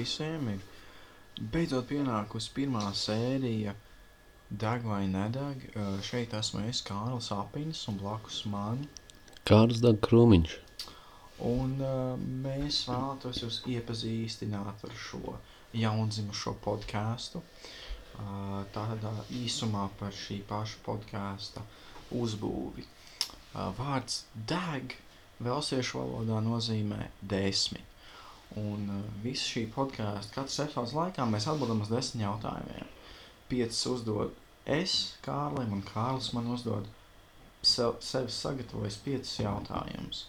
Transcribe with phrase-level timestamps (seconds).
[0.00, 0.50] visiem!
[0.56, 3.76] Ir beidzot pienākusi pirmā sērija
[4.50, 5.62] Deg vai nedeg.
[5.76, 8.80] Uh, šeit esmu es, Kārlis Apiņš, un blakus man.
[9.46, 10.56] Kārlis Dag Krūmiņš.
[11.46, 12.16] Un uh,
[12.46, 15.36] mēs vēlētos jūs iepazīstināt ar šo
[15.78, 17.44] jaundzimušo podkāstu.
[18.20, 21.62] Uh, tādā īsumā par šī paša podkāsta
[22.18, 22.84] uzbūvi.
[22.84, 24.98] Uh, vārds deg
[25.40, 27.89] Velsiešu valodā nozīmē desmit.
[28.58, 32.88] Un uh, visu šī podkāstu, katras epizodes laikā mēs atbildam uz desmit jautājumiem.
[33.50, 34.34] Piecas uzdod
[34.66, 36.88] es Kārlim, un Kārlis man uzdod
[37.62, 40.24] sev, sevi sagatavojis piecus jautājumus,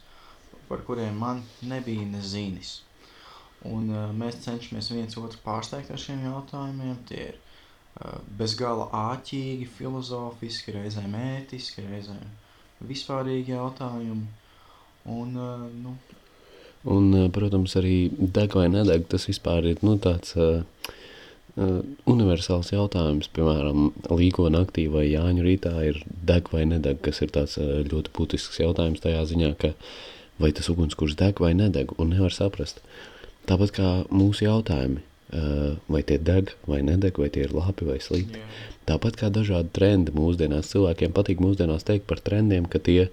[0.69, 2.81] par kuriem man nebija nezinis.
[3.65, 7.01] Un uh, mēs cenšamies viens otru pārsteigt ar šiem jautājumiem.
[7.09, 12.23] Tie ir uh, bezgala āķīgi, filozofiski, reizēm ētiski, reizēm
[12.85, 14.29] vispārīgi jautājumi.
[15.09, 15.97] Un, uh, nu,
[16.83, 20.63] Un, eh, protams, arī deg vai nedeg, tas vispār ir nu, tāds uh,
[22.09, 23.29] universāls jautājums.
[23.35, 28.13] Piemēram, Līgo naktī vai Jāņu rītā ir deg vai nedeg, kas ir tāds uh, ļoti
[28.17, 29.75] būtisks jautājums tajā ziņā, ka
[30.41, 32.81] vai tas ugunskurs deg vai nedeg, un nevar saprast.
[33.45, 35.03] Tāpat kā mūsu jautājumi,
[35.37, 38.41] uh, vai tie deg vai nedeg, vai tie ir labi vai slikti.
[38.41, 38.69] jā.
[38.89, 43.11] Tāpat kā dažādi trendi mūsdienās, cilvēkiem patīk mūsdienās teikt par trendiem, ka tie ir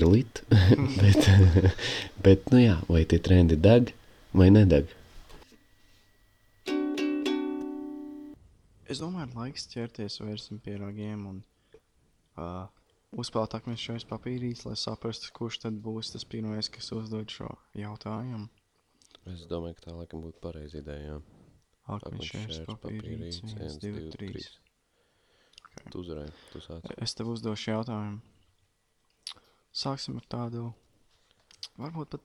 [0.00, 0.40] lit,
[1.00, 1.26] bet,
[2.24, 3.92] bet, nu jā, vai tie trendi deg
[4.32, 4.88] vai nedeg.
[8.88, 11.36] Es domāju, ir laiks ķerties vērsim pie ragiem un
[12.40, 12.64] uh,
[13.12, 18.48] uzspēlēt akmens šajos papīrīs, lai saprastu, kurš tad būs tas pirmais, kas uzdod šo jautājumu.
[19.28, 21.20] Es domāju, ka tā laikam būtu pareizi ideja, jā.
[21.92, 24.50] Akmens šajos papīrīs, viens, divi, trīs.
[25.62, 25.88] Ok.
[25.92, 26.92] Tu uzvarēji, tu sāc.
[27.00, 28.20] Es tev uzdošu jautājumu.
[29.72, 30.66] Sāksim ar tādu,
[31.80, 32.24] varbūt pat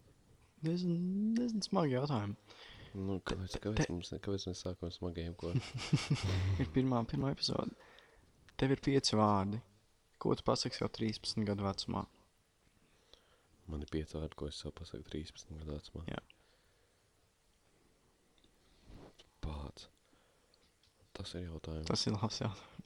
[0.65, 0.97] diezgan,
[1.37, 2.35] diezgan smagu jautājumu.
[2.97, 5.51] Nu, kāpēc, kāpēc, te- mums, kāpēc mēs sākam smagajiem ko?
[6.63, 7.75] Ir pirmā, pirmā epizode.
[8.57, 9.59] Tev ir pieci vārdi.
[10.17, 12.01] Ko tu pasaki jau 13 gadu vecumā?
[13.69, 16.07] Man ir pieci vārdi, ko es sev pasaku 13 gadu vecumā.
[16.09, 16.23] Jā.
[19.45, 19.87] Pāds.
[21.17, 21.87] Tas ir jautājums.
[21.91, 22.76] Tas ir labs jautājums.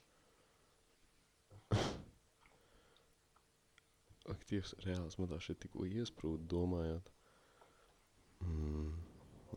[4.32, 7.08] Ak, Dievs, reāls man tā šeit tikko iesprūda domājot.
[8.46, 8.90] Mm,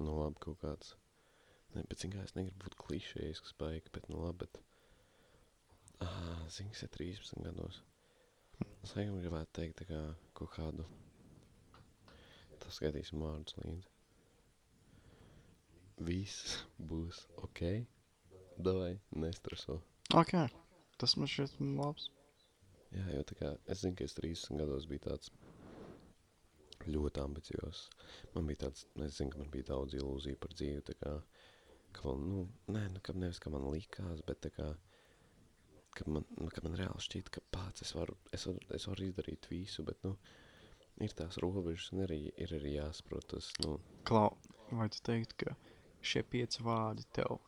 [0.04, 0.94] nu labi, kaut kāds.
[1.76, 4.62] Ne, bet zin kā, es negribu būt klišējisks baigi, bet nu labi, bet...
[6.04, 7.82] Ah, zin, ir 13 gados.
[8.84, 10.02] Es laikam gribētu teikt tā kā
[10.38, 10.86] kaut kādu...
[12.64, 13.92] Tas skaitīsim vārdus līdzi.
[16.08, 16.56] Viss
[16.92, 17.62] būs ok.
[18.68, 19.80] Davai, nestreso.
[20.16, 20.36] Ok,
[21.00, 22.10] tas man šķiet labs.
[22.94, 25.32] Jā, jo tā kā es zinu, ka es 30 gados biju tāds
[26.86, 27.88] ļoti ambiciozs.
[28.36, 31.14] Man bija tāds, es zinu, ka man bija daudz ilūziju par dzīvi, tā kā,
[31.96, 32.44] ka man, nu,
[32.76, 34.68] nē, nu, ka nevis, ka man likās, bet tā kā,
[35.98, 39.08] ka man, nu, ka man reāli šķiet, ka pats es varu, es varu, es varu
[39.08, 40.16] izdarīt visu, bet, nu,
[41.04, 44.36] ir tās robežas un arī, ir arī jāsaprot tas, nu, Klau,
[44.72, 45.56] vai tu teiktu, ka
[46.06, 47.40] šie pieci vārdi tev,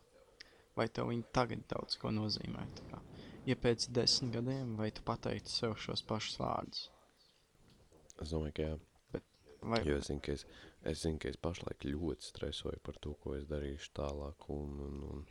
[0.78, 2.66] vai tev viņi tagad daudz ko nozīmē?
[2.80, 3.02] Tā kā,
[3.48, 6.86] ja pēc desmit gadiem, vai tu pateiktu sev šos pašus vārdus?
[8.22, 8.78] es domāju, ka jā,
[9.62, 10.46] Vai, Jo es zinu, ka es,
[10.86, 15.00] es, zinu, ka es pašlaik ļoti stresoju par to, ko es darīšu tālāk, un, un,
[15.10, 15.24] un,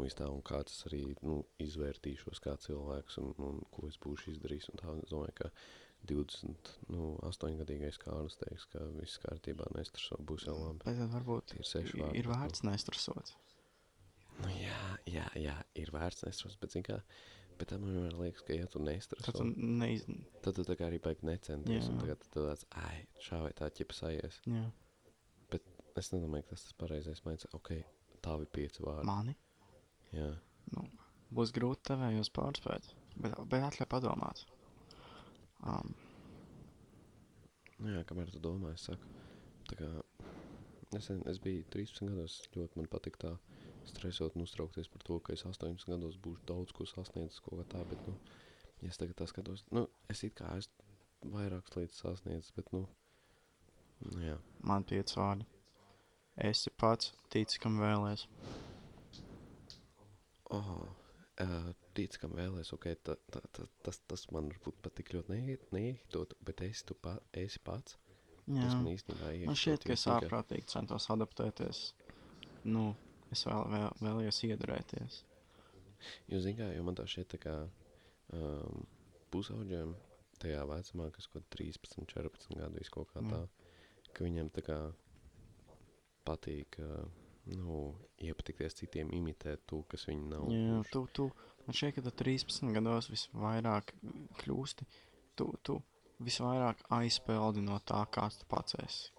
[0.00, 4.34] un, tā, un kā tas arī nu, izvērtīšos kā cilvēks, un, un ko es būšu
[4.34, 4.70] izdarījis.
[4.72, 5.52] Un tā, es domāju, ka
[6.10, 10.82] 28 gadīgais Kārlis teiks, ka viss kārtībā nestreso, būs jau labi.
[10.84, 12.10] tad varbūt ir vārdi.
[12.20, 13.36] ir vērts nestrasot?
[14.42, 16.98] Nu, jā, jā, jā, ir vērts nestresot, bet, zin kā,
[17.58, 19.44] bet tam man liekas, ka, ja tu nestreso, Tad tu
[19.80, 20.06] neiz...
[20.44, 24.40] tad tu arī baigi necenties, tagad tu tāds, ai, šā vai tā ķipa sajies.
[24.50, 24.64] Jā,
[25.94, 27.46] Es nedomāju, ka tas tas pareizais maids.
[27.54, 27.68] Ok,
[28.24, 29.06] tā bija pieci vārdi.
[29.06, 29.34] mani.
[30.10, 30.32] Jā.
[30.74, 30.88] Nu,
[31.34, 32.88] būs grūti tevējos pārspēt,
[33.22, 34.42] bet, bet atļauj padomāt.
[35.62, 35.94] Um,
[37.82, 39.08] Nu, jā, kamēr tu domā, es saku,
[39.68, 39.86] tā kā
[40.94, 43.32] nesen es biju 13 gados, ļoti man patika tā
[43.90, 47.82] stresot un uztraukties par to, ka es 18 gados būšu daudz ko sasniedzis, kā tā,
[47.90, 48.16] bet, nu,
[48.82, 52.84] ja es tagad skatos, nu, es it kā esmu vairākas lietas sasniedzis, bet, nu,
[54.10, 55.46] nu jā, man pieci vārdi.
[56.44, 58.26] Esi pats, tici, kam vēlēs.
[60.50, 60.70] oh,
[61.40, 65.30] uh, tic, kam vēlēs, ok, ta, ta, ta, tas, tas man varbūt pat tik ļoti
[65.34, 67.96] neie- neiehitot, bet esi tu pa, esi pats,
[68.46, 68.60] Jā.
[68.66, 71.84] tas man īstenībā Man iešķiet, šķiet, ka es ārprātīgi centos adaptēties.
[72.64, 72.94] Nu,
[73.34, 75.20] es vēl, vēl, vēlējos iedurēties.
[76.30, 77.54] Jo, zini, kā, jo man tā šķiet, kā
[78.36, 78.84] um,
[79.34, 79.94] pusauģiem
[80.42, 83.44] tajā vecumā, kas kaut 13, 14 gadu, vis kaut kā tā,
[84.12, 84.78] ka viņiem tā kā
[86.24, 87.04] patīk uh,
[87.52, 87.78] nu,
[88.24, 90.46] iepatikties citiem, imitēt to, kas viņi nav.
[90.52, 91.28] Jā, tu, tu,
[91.66, 93.92] man šķiet, ka tu 13 gados visvairāk
[94.42, 94.88] kļūsti,
[95.38, 95.80] tu, tu
[96.24, 99.10] visvairāk aizpeldi no tā, kāds tu pats esi.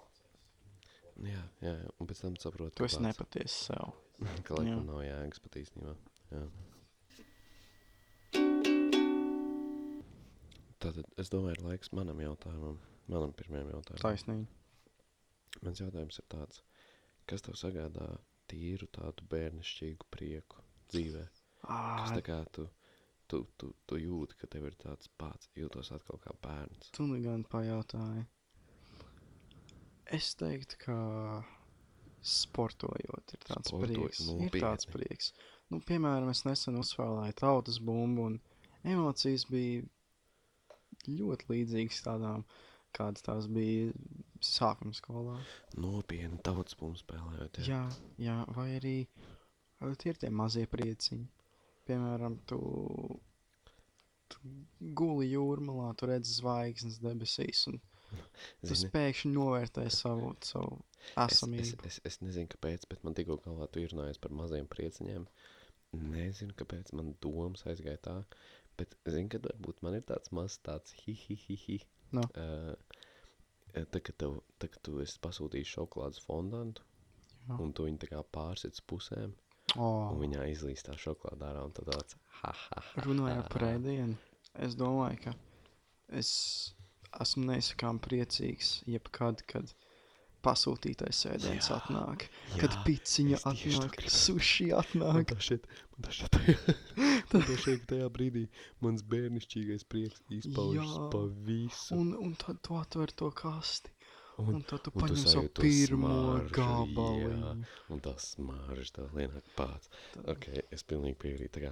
[1.25, 3.94] Jā, jā, un pēc tam saprotu, Tu esi nepatiesi sev.
[4.47, 5.95] Ka laikam nav jēgas pat īstenībā.
[6.35, 6.44] Jā.
[10.85, 12.77] Tātad es domāju, ir laiks manam jautājumam,
[13.09, 14.03] manam pirmajam jautājumam.
[14.03, 14.47] Taisnīgi.
[15.65, 16.62] Mans jautājums ir tāds,
[17.29, 18.09] kas tev sagādā
[18.51, 20.62] tīru tādu bērnišķīgu prieku
[20.94, 21.23] dzīvē?
[21.65, 22.67] Kas tā kā tu,
[23.31, 26.91] tu, tu, tu jūti, ka tev ir tāds pats, jūtos atkal kā bērns?
[26.94, 28.27] tu nu gan pajautāji.
[30.13, 30.95] Es teiktu, ka
[32.25, 34.22] sportojot ir tāds Sportojot, prieks.
[34.22, 34.62] Ir nopietni.
[34.63, 35.31] tāds prieks.
[35.72, 38.39] Nu, piemēram, es nesen uzspēlēju tautas bumbu un
[38.86, 39.83] emocijas bija
[41.10, 42.45] ļoti līdzīgas tādām,
[42.95, 43.94] kādas tās bija
[44.45, 45.38] sākuma skolā.
[45.77, 47.62] Nopietni tautas bumbu spēlējot.
[47.69, 47.83] Jā,
[48.22, 48.98] jā, vai arī
[50.01, 51.25] tie ir tie mazie prieciņi.
[51.86, 52.60] Piemēram, tu,
[54.31, 54.54] tu
[54.98, 57.77] guli jūrmalā, tu redzi zvaigznes debesīs, un
[58.12, 61.86] tu Zini, pēkšņi novērtē savu, savu es, es, esamību.
[61.90, 65.28] es, es nezinu, kāpēc, bet man tikko galvā tu ir runājis par maziem prieciņiem.
[65.96, 68.16] Nezinu, kāpēc man domas aizgāja tā,
[68.80, 71.80] bet zinu, ka varbūt man ir tāds mazs tāds hi, hi, hi, hi.
[72.16, 72.25] No.
[72.36, 72.75] Uh,
[73.92, 76.84] tā, ka tev, tā, ka tu esi pasūtījis šokolādes fondantu,
[77.46, 77.58] Jā.
[77.62, 79.34] un tu viņu tā kā pārsit uz pusēm,
[79.75, 83.01] Oh, un viņā izlīst tā šokolāde ārā, un tad tāds ha, ha, ha.
[83.04, 84.13] runājot par ēdienu,
[84.62, 85.34] es domāju, ka
[86.19, 86.30] es
[87.21, 89.73] esmu nesakām priecīgs jebkad, kad
[90.45, 95.31] pasūtītais Jā, atnāk, jā, kad piciņa atnāk, suši Man atnāk.
[95.31, 95.65] tā šeit,
[95.95, 96.38] man tā šeit,
[97.33, 98.44] man tā šeit tajā brīdī
[98.85, 101.07] mans bērnišķīgais prieks izpaužas Jā.
[101.15, 101.97] pa visu.
[101.97, 103.89] Un, un tad tu atver to kasti.
[104.38, 106.09] Un- Un, tad tu paņem savu pirmo
[107.23, 107.53] jā.
[107.89, 109.88] Un tā smarža, tā lienāk pats.
[110.13, 111.71] Tā- Ok, es pilnīgi piekrītu.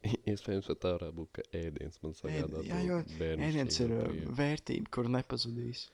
[0.30, 4.36] Iespējams, pat tā varētu būt, ka ēdiens man sagādā Jā, jo ēdiens ir uh, prieku.
[4.38, 5.86] vērtība, kur nepazudīs.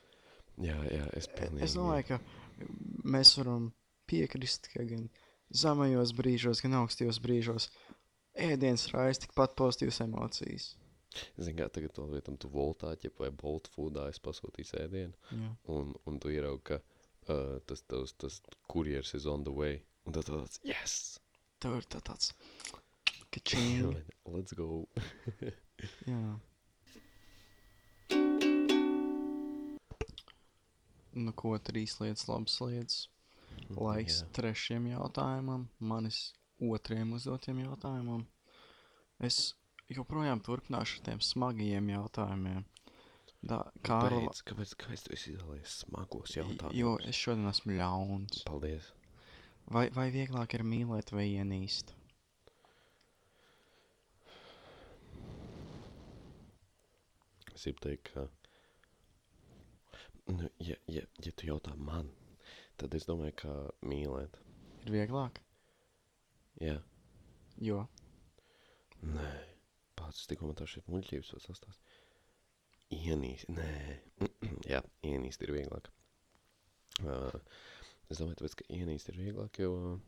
[0.63, 1.65] Jā, jā, es pilnīgi.
[1.67, 2.67] Es domāju, ka
[3.05, 3.69] mēs varam
[4.09, 5.05] piekrist, ka gan
[5.53, 7.69] zemajos brīžos, gan augstajos brīžos
[8.47, 10.71] ēdiens raisa tikpat pozitīvas emocijas.
[11.37, 15.51] Zini, kā tagad to vietam, tu voltā, ķep vai bolt foodā es pasūtīju ēdienu, Jā.
[15.73, 19.79] un, un tu ieraugi, ka uh, tas, tas, tas kurjers is on the way.
[20.05, 21.17] Un tad tu tāds, yes!
[21.63, 22.35] Tev ir tā tāds
[23.37, 24.03] kačīni.
[24.27, 24.85] Let's go!
[26.11, 26.37] Jā.
[31.17, 32.97] Nu, ko trīs lietas, labas lietas.
[33.73, 34.27] Laiks Jā.
[34.37, 36.19] trešajam jautājumam, manis
[36.61, 38.27] otrajam uzdotiem jautājumam.
[39.23, 39.55] Es
[39.89, 42.65] joprojām turpināšu ar tiem smagajiem jautājumiem.
[43.47, 46.77] Da, Kārl, Kāpēc, kāpēc, kāpēc tu izvēlējies smagos jautājumus?
[46.77, 48.43] jo es šodien esmu ļauns.
[48.49, 48.91] Paldies!
[49.73, 51.93] Vai, vai vieglāk ir mīlēt vai ienīst?
[57.65, 58.27] Gribu teikt, ka,
[60.27, 62.11] nu, ja, ja, ja tu jautā man,
[62.77, 64.37] tad es domāju, ka mīlēt.
[64.85, 65.41] Ir vieglāk,
[66.57, 66.79] Jā,
[67.61, 67.83] jo
[69.05, 69.29] nē,
[69.99, 71.77] pats tikko man tā šeit muļķības vēl sastās.
[72.97, 73.67] Ienīst, nē,
[74.71, 75.91] jā, ienīst ir vieglāk.
[77.03, 77.35] Uh,
[78.09, 79.99] es domāju, tāpēc, ka ienīst ir vieglāk, jo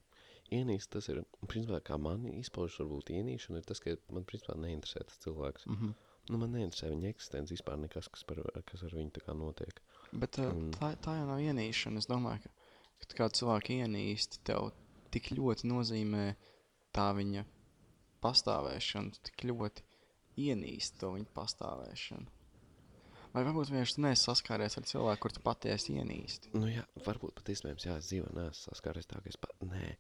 [0.56, 5.06] ienīst tas ir, principā, kā man izpaužas varbūt ienīšana, ir tas, ka man, principā, neinteresē
[5.06, 5.68] tas cilvēks.
[5.70, 5.94] mm -hmm.
[6.30, 9.82] Nu, man neinteresē viņa eksistence vispār nekas, kas, par, kas ar viņu tā kā notiek.
[10.14, 12.02] Bet uh, Un- tā, tā jau nav ienīšana.
[12.02, 14.72] Es domāju, ka, kad kāds cilvēks ienīst, tev
[15.14, 16.26] tik ļoti nozīmē
[16.96, 17.46] tā viņa
[18.24, 19.86] pastāvēšana, tik ļoti
[20.50, 22.36] ienīst to viņa pastāvēšanu.
[23.30, 26.50] Vai varbūt vienkārši tu neesi saskāries ar cilvēku, kur tu patiesi ienīsti?
[26.58, 29.92] Nu, jā, varbūt pat iespējams, jā, es dzīvē neesmu saskāries tā, ka es pat, nē,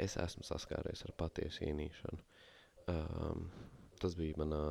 [0.00, 2.22] es esmu saskāries ar patiesu ienīšanu.
[2.88, 3.50] Um,
[4.00, 4.62] tas bija manā,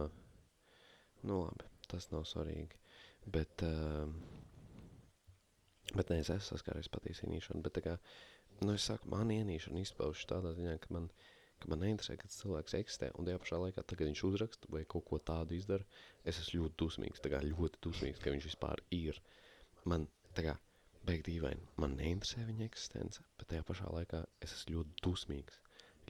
[1.28, 2.78] nu labi, tas nav svarīgi,
[3.36, 4.14] bet, um,
[5.94, 7.96] bet nē, es esmu saskāries patiesu ienīšanu, bet tā kā,
[8.64, 11.10] nu, es saku, man ienīšana izpaužas tādā ziņā, ka man,
[11.62, 14.84] ka man neinteresē, ka tas cilvēks eksistē, un tajā pašā laikā, tagad viņš uzraksta vai
[14.90, 15.88] kaut ko tādu izdara,
[16.28, 19.22] es esmu ļoti dusmīgs, tā kā ļoti dusmīgs, ka viņš vispār ir.
[19.88, 20.08] Man,
[20.38, 20.58] tā kā,
[21.08, 25.62] beig dīvaini, man neinteresē viņa eksistence, bet tajā pašā laikā es esmu ļoti dusmīgs,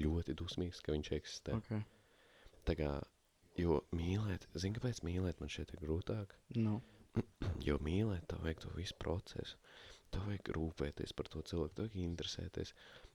[0.02, 1.58] ļoti dusmīgs, ka viņš eksistē.
[1.62, 1.86] Okay.
[2.68, 2.90] Tā kā,
[3.58, 6.36] jo mīlēt, zini, kāpēc mīlēt man šeit ir grūtāk?
[6.58, 6.80] Nu,
[7.68, 9.58] Jo mīlēt, tev vajag to visu procesu.
[10.14, 12.74] Tev vajag rūpēties par to cilvēku, tev vajag interesēties.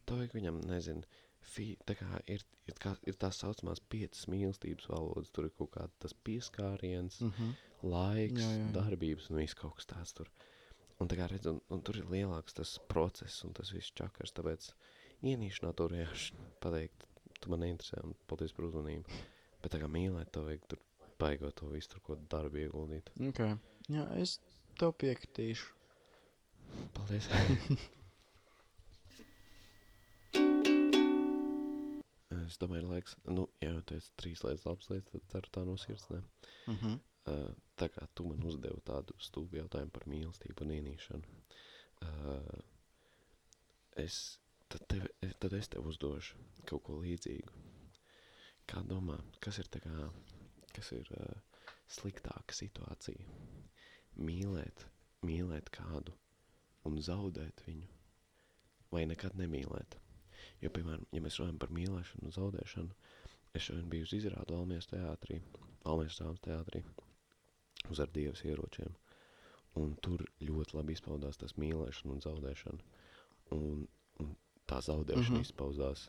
[0.08, 1.06] Tev vajag viņam, nezinu,
[1.52, 5.30] fi, tā kā ir, ir, kā, ir tās saucamās piecas mīlestības valodas.
[5.34, 7.34] Tur ir kaut kāda tas pieskāriens, mm.
[7.38, 7.52] -hmm.
[7.94, 10.30] laiks, Jā, jā, jā, darbības un viss kaut kas tāds tur.
[11.00, 14.34] Un, tā kā redz, un, un tur ir lielāks tas process un tas viss čakars,
[14.37, 14.72] tāpēc
[15.22, 17.06] ienīšanā to vienkārši pateikt,
[17.40, 19.22] tu man neinteresē un paldies par uzmanību.
[19.62, 20.81] Bet tā kā mīlēt, to vajag tur
[21.23, 23.07] baigot to visu, tur ko darbu ieguldīt.
[23.31, 23.52] Okay.
[23.92, 24.31] Jā, es
[24.81, 25.66] tev piekritīšu.
[26.97, 27.26] Paldies!
[32.52, 35.76] es domāju, laiks, nu, jā, tu esi trīs lietas labas lietas, tad ceru tā no
[35.81, 36.21] sirds, ne?
[36.66, 36.99] Uh -huh.
[37.33, 41.25] Uh, tā kā tu man uzdevi tādu stūbu jautājumu par mīlestību un ienīšanu,
[42.02, 42.59] uh,
[43.97, 45.07] es, tad, tev,
[45.38, 47.62] tad es tev uzdošu kaut ko līdzīgu.
[48.71, 50.09] Kā domā, kas ir kā,
[50.73, 53.25] kas ir uh, sliktāka situācija?
[54.23, 54.87] Mīlēt,
[55.26, 56.14] mīlēt kādu
[56.88, 57.88] un zaudēt viņu,
[58.92, 59.99] vai nekad nemīlēt?
[60.62, 62.97] Jo, piemēram, ja mēs runājam par mīlēšanu un zaudēšanu,
[63.57, 65.40] es šodien biju uz izrādu Almies teātrī,
[65.88, 66.83] Almies drāmas teātrī,
[67.90, 68.95] uz ar dievas ieročiem.
[69.81, 72.99] Un tur ļoti labi izpaudās tas mīlēšana un zaudēšana.
[73.57, 73.87] Un,
[74.23, 74.35] un
[74.69, 75.38] tā zaudēšana mm.
[75.38, 75.49] -hmm.
[75.49, 76.09] izpaudās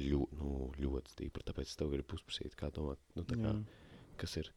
[0.00, 1.44] ļo, nu, ļoti stipri.
[1.46, 4.12] Tāpēc tev gribu uzprasīt, kā domāt, nu, tā kā, Jā.
[4.20, 4.48] kas ir,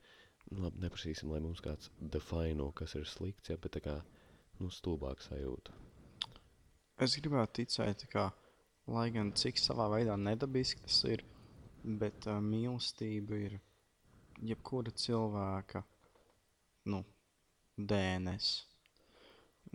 [0.51, 3.97] nu, labi, neprasīsim, lai mums kāds defino, kas ir slikts, ja, bet tā kā,
[4.61, 5.75] nu, stulbāk sajūta.
[7.03, 8.29] Es gribētu ticēt, ka,
[8.87, 11.25] lai gan cik savā veidā nedabiski tas ir,
[11.83, 13.57] bet uh, mīlestība ir
[14.39, 15.83] jebkura cilvēka
[16.91, 17.03] nu,
[17.75, 18.53] DNS.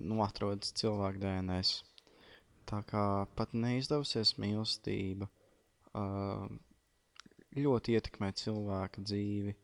[0.00, 1.82] Nu, atrodas cilvēka DNS.
[2.70, 3.04] Tā kā
[3.36, 5.28] pat neizdevusies mīlestība
[7.60, 9.54] ļoti ietekmē cilvēka dzīvi.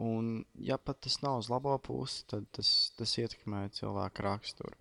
[0.00, 4.72] Un, ja pat tas nav uz labo pusi, tad tas, tas ietekmē cilvēka raksturu.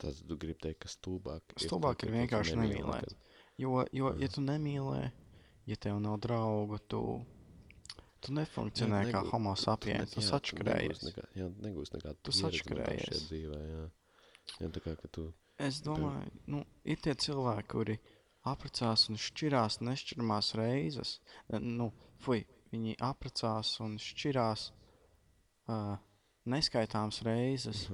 [0.00, 3.12] Tas tu gribi teikt, ka stulbāk Stulbāk ir ka tu vienkārši nemīlēt.
[3.60, 5.10] Jo, jo ja tu nemīlē,
[5.68, 7.02] ja tev nav draugu, tu,
[8.24, 13.20] tu nefunkcionē Jā, kā negū- homo sapiens, tu negūsi nekā- Jā, negūst nekādu Tu šajā
[13.28, 13.84] dzīvē, jā.
[14.60, 17.98] Jā, tā kā, ka tu, Es domāju, nu, ir tie cilvēki, kuri
[18.50, 21.18] apprecās un šķirās nešķiramās reizes.
[21.62, 21.90] Nu,
[22.24, 25.94] fuj, viņi apprecās un šķirās uh,
[26.50, 27.86] neskaitāmas reizes.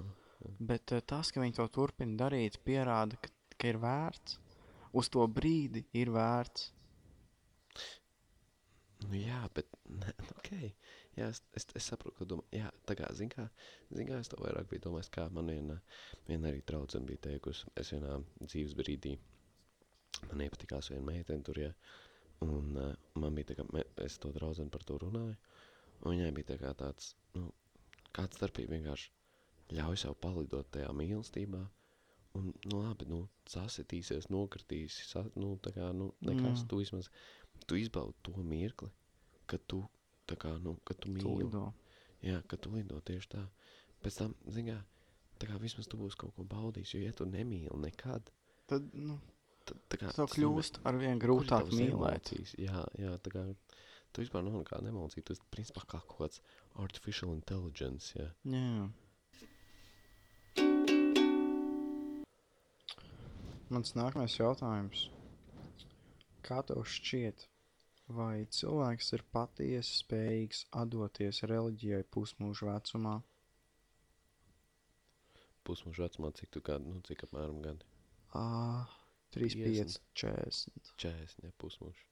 [0.58, 4.40] Bet uh, tas, ka viņi to turpina darīt, pierāda, ka, ka ir vērts.
[4.96, 6.70] Uz to brīdi ir vērts.
[9.10, 9.68] nu jā, bet,
[10.00, 10.52] ne, nu, ok,
[11.18, 13.48] jā, es, es, es saprotu, ka domā, jā, tā kā, zin kā,
[13.92, 15.78] zin kā, es to vairāk biju domājis, kā man viena,
[16.28, 19.16] viena arī traucena bija teikusi, es vienā dzīves brīdī,
[20.28, 21.72] man iepatikās viena meitene tur, ja,
[22.44, 23.66] un uh, man bija tā kā,
[24.04, 25.36] es to draudzeni par to runāju,
[26.02, 27.50] un viņai bija tā kā tāds, nu,
[28.16, 29.10] kāds starpība vienkārši
[29.76, 31.62] ļauj sev palidot tajā mīlestībā,
[32.38, 36.68] un, nu, labi, nu, sasitīsies, nokritīsi, sa, nu, tā kā, nu, nekas, Jā.
[36.70, 37.08] tu vismaz,
[37.66, 38.90] tu izbaudi to mirkli,
[39.50, 39.80] ka tu,
[40.28, 41.46] tā kā, nu, ka tu Tu mīli.
[41.46, 41.64] lido.
[42.24, 43.42] Jā, ka tu lido tieši tā.
[44.04, 44.76] Pēc tam, zin kā,
[45.40, 48.30] tā kā vismaz tu būsi kaut ko baudījis, jo, ja tu nemīli nekad,
[48.66, 49.14] Tad, nu,
[49.72, 50.12] kā...
[50.12, 52.30] tas kļūst ar vien grūtāk mīlēt.
[52.30, 52.54] emocijas?
[52.60, 53.42] Jā, jā, tā kā
[54.12, 55.24] tu vispār nav nekāda emocija.
[55.34, 56.40] Esi principā kā kaut kāds
[56.82, 58.30] artificial intelligence, jā.
[58.52, 58.86] Jā.
[63.66, 65.08] Mans nākamais jautājums.
[66.46, 67.48] Kā tev šķiet,
[68.14, 73.16] vai cilvēks ir patiesi spējīgs atdoties reliģijai pusmūža vecumā?
[75.66, 77.82] Pusmužu vecumā, cik tu kādu, nu, cik apmēram gadi?
[78.38, 78.86] Ah,
[79.36, 80.92] 3, 5, 40.
[81.04, 82.04] 40, ne pusmužu.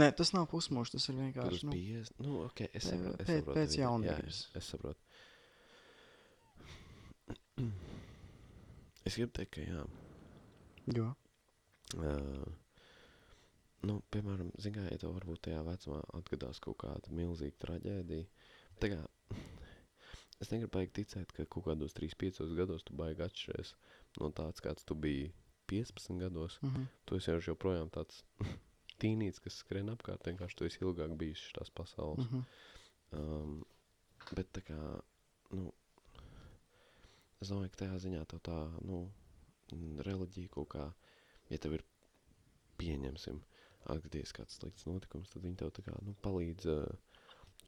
[0.00, 1.66] Nē, tas nav pusmūžs, tas ir vienkārši.
[1.68, 3.16] Nu, 50, nu, ok, es saprotu.
[3.22, 4.38] es pēc- saprotu pēc jaunības.
[4.42, 5.00] Jā, es saprotu.
[9.06, 9.82] Es gribu teikt, ka jā.
[10.96, 11.10] jo.
[11.96, 12.46] Uh,
[13.86, 18.26] nu, piemēram, zināmā mērā, ja tev varbūt tajā vecumā atgadās kaut kāda milzīga traģēdija.
[18.82, 19.00] Tā kā
[20.42, 23.74] es negribu baigi ticēt, ka kaut kādos 3-5 gados tu baigi atšķiries
[24.20, 25.30] no tāds, kāds tu biji
[25.70, 26.58] 15 gados.
[26.62, 26.86] Mhm.
[27.06, 28.22] Tu esi jau joprojām tāds
[29.02, 32.26] tīnīts, kas skrien apkārt, vienkārši tu esi ilgāk bijis šīs pasaules.
[32.26, 32.46] Mhm.
[33.16, 33.58] Um,
[34.34, 34.78] bet tā kā,
[35.54, 35.70] nu,
[37.40, 39.04] es domāju, ka tajā ziņā tev tā, nu,
[39.72, 40.86] mm, reliģija kaut kā,
[41.52, 41.84] ja tev ir,
[42.80, 43.38] pieņemsim,
[43.92, 47.22] atgadījies kāds slikts notikums, tad viņi tev tā kā, nu, palīdz uh,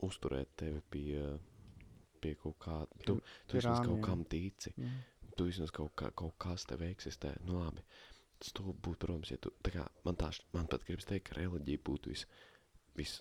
[0.04, 1.22] uzturēt tevi pie,
[2.20, 4.98] pie kaut kā, tu, tu vismaz kaut kam tici, Mhm.
[5.38, 7.84] Tu vismaz kaut, kā, kaut kas tev eksistē, nu, labi,
[8.54, 11.82] to būtu, protams, ja tu, tā kā, man tā, man pat gribas teikt, ka reliģija
[11.86, 12.24] būtu vis,
[12.98, 13.18] vis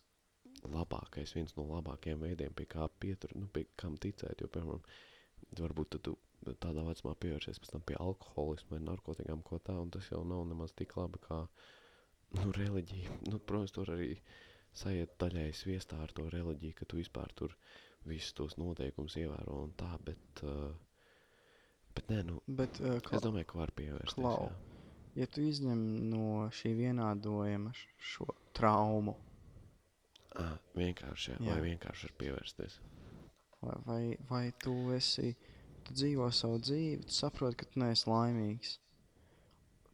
[0.65, 4.83] labākais, viens no labākajiem veidiem, pie kā pietur, nu, pie kam ticēt, jo, piemēram,
[5.59, 6.17] varbūt tu
[6.61, 10.45] tādā vecumā pievērsies pēc tam pie alkoholisma vai narkotikām, ko tā, un tas jau nav
[10.49, 11.43] nemaz tik labi kā,
[12.37, 13.17] nu, reliģija.
[13.31, 14.13] Nu, protams, tur arī
[14.77, 17.55] sajiet daļai sviestā ar to reliģiju, ka tu vispār tur
[18.07, 20.71] visus tos noteikumus ievēro un tā, bet, uh,
[21.97, 24.49] bet nē, nu, Bet, uh, es domāju, ka var pievērsties, Klau.
[25.17, 27.73] ja tu izņem no šī vienādojuma
[28.13, 29.17] šo traumu,
[30.37, 31.53] À, vienkārši, jā, Jā.
[31.55, 32.73] vai vienkārši var pievērsties.
[33.63, 35.31] vai, vai, vai tu esi,
[35.87, 38.75] tu dzīvo savu dzīvi, tu saproti, ka tu neesi laimīgs.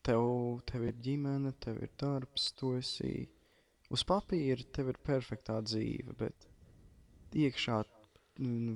[0.04, 0.26] Tev,
[0.68, 3.14] tev ir ģimene, tev ir darbs, tu esi
[3.94, 6.48] uz papīra, tev ir perfektā dzīve, bet
[7.40, 7.78] iekšā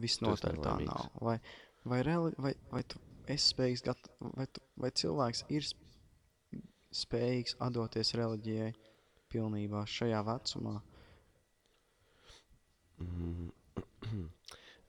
[0.05, 1.10] visnotaļ tā nav.
[1.19, 1.36] Vai,
[1.84, 3.01] vai, reali, vai, vai tu
[3.34, 6.62] esi spējīgs, gat, vai, tu, vai cilvēks ir sp-
[7.03, 8.72] spējīgs atdoties reliģijai
[9.31, 10.77] pilnībā šajā vecumā?
[13.03, 13.50] Mm.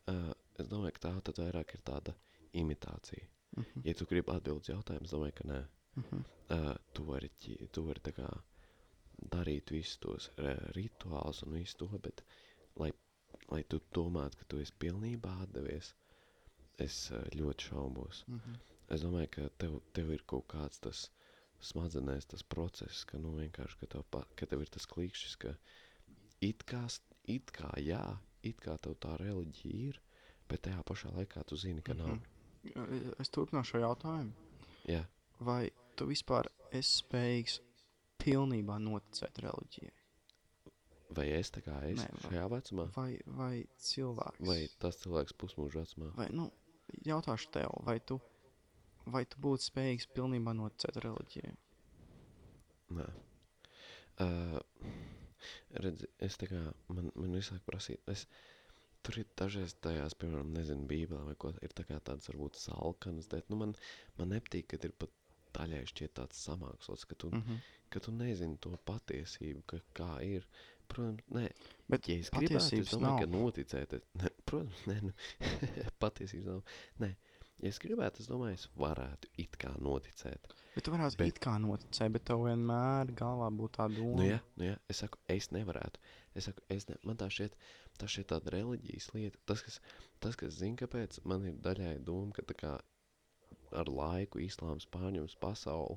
[0.08, 0.30] uh,
[0.60, 2.14] es domāju, ka tā tad vairāk ir tāda
[2.56, 3.26] imitācija.
[3.58, 3.82] Mhm.
[3.84, 5.58] Ja tu gribi atbildēt uz jautājumu, es domāju, ka nē.
[5.98, 6.24] Mhm.
[6.48, 7.28] Uh, tu vari,
[7.74, 8.28] tu vari tā kā
[9.34, 12.22] darīt visus tos uh, rituālus un visu to, bet
[12.78, 12.92] lai,
[13.50, 15.92] lai tu domātu, ka tu esi pilnībā atdevies,
[16.78, 18.24] es uh, ļoti šaubos.
[18.28, 18.56] Mhm.
[18.94, 21.10] Es domāju, ka tev, tev ir kaut kāds tas
[21.60, 25.52] smadzenēs, tas process, ka, nu, vienkārši, ka tev, pa, ka tev ir tas klikšķis, ka
[26.40, 26.84] it kā,
[27.28, 28.00] it kā, jā,
[28.46, 29.98] it kā tev tā reliģija ir,
[30.48, 32.14] bet tajā pašā laikā tu zini, ka nav.
[32.16, 33.14] Mhm.
[33.20, 34.32] Es turpināšu šo jautājumu.
[34.88, 35.04] Jā,
[35.40, 37.60] Vai tu vispār esi spējīgs
[38.18, 39.92] pilnībā noticēt reliģijai?
[41.16, 44.42] vai es tā kā es Nē, vai- šajā vecumā, Vai, vai cilvēks?
[44.46, 46.10] vai tas cilvēks pusmūža vecumā?
[46.16, 46.50] vai nu,
[47.06, 48.18] jautāšu tev, vai tu,
[49.06, 51.54] vai tu būtu spējīgs pilnībā noticēt reliģijai?
[52.98, 53.08] Nē.
[54.18, 54.58] Uh,
[55.84, 58.24] redz, es tā kā, man, man visu laiku prasīt, es,
[59.06, 63.28] tur ir dažreiz tajās, piemēram, nezinu, bībelē vai ko, ir tā kā tādas varbūt salkanas,
[63.30, 63.74] bet, nu, man,
[64.18, 65.14] man nepatīk, kad ir pat
[65.56, 67.44] daļai šķiet tāds samākslots, ka tu, mm.
[67.44, 67.62] Mhm.
[67.92, 70.48] ka tu nezini to patiesību, ka kā ir.
[70.88, 71.48] Protams, nē,
[71.88, 73.18] Bet ja es gribētu, es domāju, nav.
[73.22, 75.12] ka noticēt, ne, protams, nē, nu,
[76.04, 76.74] patiesības nav.
[77.00, 77.08] Nē,
[77.62, 80.50] ja es gribētu, es domāju, es varētu it kā noticēt.
[80.74, 81.32] Bet tu varētu bet...
[81.32, 84.18] it kā noticēt, bet tev vienmēr galvā būtu tā doma.
[84.20, 86.04] Nu, jā, nu, jā, es saku, es nevarētu.
[86.36, 87.56] Es saku, es ne, man tā šķiet,
[87.98, 89.40] tā šķiet tāda reliģijas lieta.
[89.48, 89.80] Tas, kas,
[90.24, 92.76] tas, kas zina, kāpēc man ir daļai doma, ka tā kā
[93.76, 95.96] ar laiku islāms pārņems pasauli,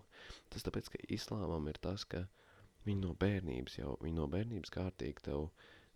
[0.51, 2.25] tas tāpēc, ka islāmam ir tas, ka
[2.85, 5.49] viņi no bērnības jau, viņi no bērnības kārtīgi tev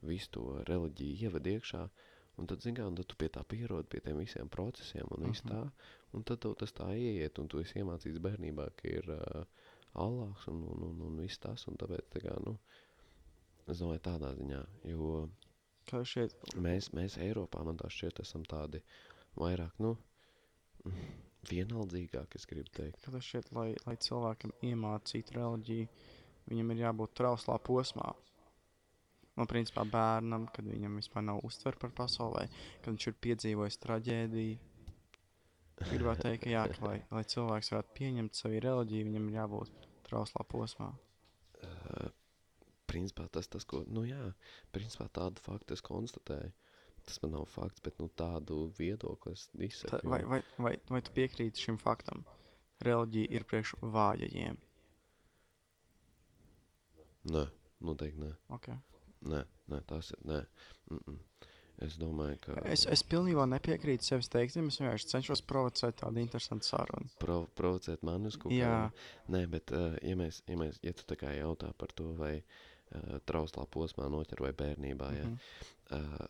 [0.06, 1.84] visu to reliģiju ieved iekšā,
[2.42, 5.30] un tad, zin kā, un tad tu pie tā pierodi, pie tiem visiem procesiem un
[5.30, 5.62] viss tā,
[6.14, 9.46] un tad tev tas tā ieiet, un tu esi iemācīts bērnībā, ka ir uh,
[9.96, 12.58] Allāhs un, un, un, un viss tas, un tāpēc, tā kā, nu,
[13.72, 15.26] es domāju tādā ziņā, jo
[15.86, 18.80] Kā šeit, mēs, mēs Eiropā, man tā šķiet, esam tādi
[19.38, 19.92] vairāk, nu,
[21.52, 23.04] vienaldzīgāk, es gribu teikt.
[23.06, 25.90] kā tas šeit, lai, lai cilvēkam iemācītu reliģiju,
[26.50, 28.14] viņam ir jābūt trauslā posmā.
[29.36, 32.46] Nu, principā bērnam, kad viņam vispār nav uztver par pasaulē,
[32.82, 34.60] kad viņš ir piedzīvojis traģēdiju.
[35.90, 39.90] Gribētu teikt, ka jā, ka lai, lai cilvēks varētu pieņemt savu reliģiju, viņam ir jābūt
[40.08, 40.88] trauslā posmā.
[41.66, 42.14] Uh,
[42.88, 44.30] principā tas, tas, ko, nu jā,
[44.76, 46.54] principā tādu faktu es konstatēju.
[47.06, 50.08] Tas man nav fakts, bet, nu, tādu viedokli es izsaku.
[50.10, 52.24] vai, vai, vai, vai tu piekrīti šim faktam?
[52.86, 54.58] Reliģija ir priekš vājajiem.
[57.32, 57.46] Nē,
[57.82, 58.32] noteikti nē.
[58.58, 58.78] Okay.
[59.26, 60.46] Nē, nē, tas ir, nē.
[60.92, 61.20] Mm -mm.
[61.84, 62.54] Es domāju, ka...
[62.72, 67.10] Es, es pilnībā nepiekrītu sevis teiktiem, es vienkārši cenšos provocēt tādu interesantu sarunu.
[67.20, 68.70] Prov, provocēt mani uz kaut Jā.
[68.70, 68.92] kādu.
[69.36, 72.38] Nē, bet, uh, ja, mēs, ja, mēs, ja tu tā kā jautā par to, vai
[72.96, 75.36] uh, trauslā posmā noķer vai bērnībā, ja, Mhm.
[75.92, 76.28] uh,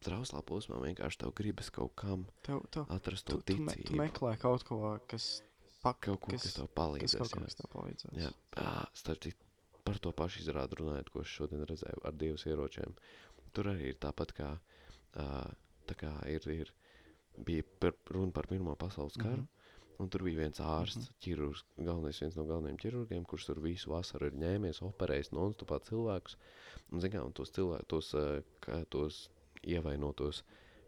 [0.00, 3.96] trauslā posmā vienkārši tev gribas kaut kam Tev, tev, atrast to tu, me, tu ticību.
[4.00, 5.42] meklē kaut ko, kas,
[5.82, 7.18] pak, Kaut ko, kas tev kas, palīdzēs.
[7.18, 7.44] kaut ko, jā.
[7.44, 8.16] kas tev palīdzēs.
[8.22, 9.44] Jā, ā, starp citu,
[9.84, 12.94] par to pašu izrādu runājot, ko es šodien redzēju ar divas ieročiem.
[13.52, 14.50] Tur arī ir tāpat kā,
[15.18, 15.26] ā,
[15.90, 16.72] tā kā ir, ir
[17.46, 19.48] bija par, runa par Pirmo pasaules karu, Mhm.
[20.00, 24.26] un tur bija viens ārsts, ķirurgs, galvenais viens no galvenajiem ķirurgiem, kurš tur visu vasaru
[24.30, 26.36] ir ņēmies, operējis non-stopā cilvēkus,
[26.92, 28.14] un, zin kā, un tos cilvēkus, tos,
[28.88, 29.18] tos
[29.62, 30.42] ievainotos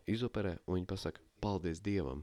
[0.09, 2.23] izoperē, un viņi pasaka, paldies Dievam,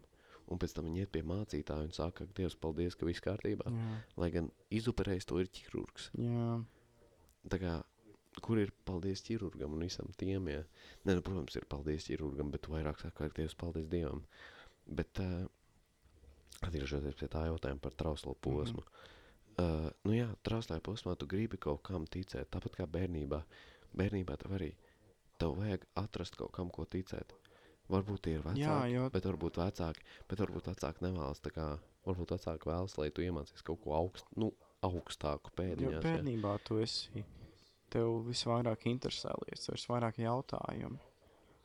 [0.50, 3.70] un pēc tam viņi iet pie mācītāja un saka, Dievs, paldies, ka viss kārtībā.
[3.70, 4.00] Jā.
[4.22, 6.10] Lai gan izoperējis to ir ķirurgs.
[6.18, 6.58] Jā.
[7.50, 7.76] Tā kā,
[8.46, 10.64] kur ir paldies ķirurgam un visam tiem, ja?
[11.06, 14.24] Nē, nu, protams, ir paldies ķirurgam, bet vairāk saka, ka Dievs paldies Dievam.
[14.90, 15.46] Bet, uh,
[16.66, 18.84] atgriežoties pie tā jautājuma par trauslo posmu.
[18.84, 18.90] Mm
[19.58, 19.86] -hmm.
[19.86, 23.44] uh, nu jā, trauslajā posmā tu gribi kaut kam ticēt, tāpat kā bērnībā.
[23.94, 24.74] Bērnībā tev arī,
[25.38, 27.34] tev vajag atrast kaut kam, ko ticēt.
[27.90, 32.34] Varbūt tie ir vecāki, Jā, jo- bet varbūt vecāki, bet varbūt vecāki nevēlas, kā, varbūt
[32.36, 34.52] vecāki vēlas, lai tu iemācies kaut ko augst, nu,
[34.86, 36.04] augstāku Jo pēdiņās.
[36.04, 36.60] jā.
[36.64, 37.24] tu esi,
[37.90, 41.00] tev visvairāk interesē lietas, tev ir vairāk jautājumu.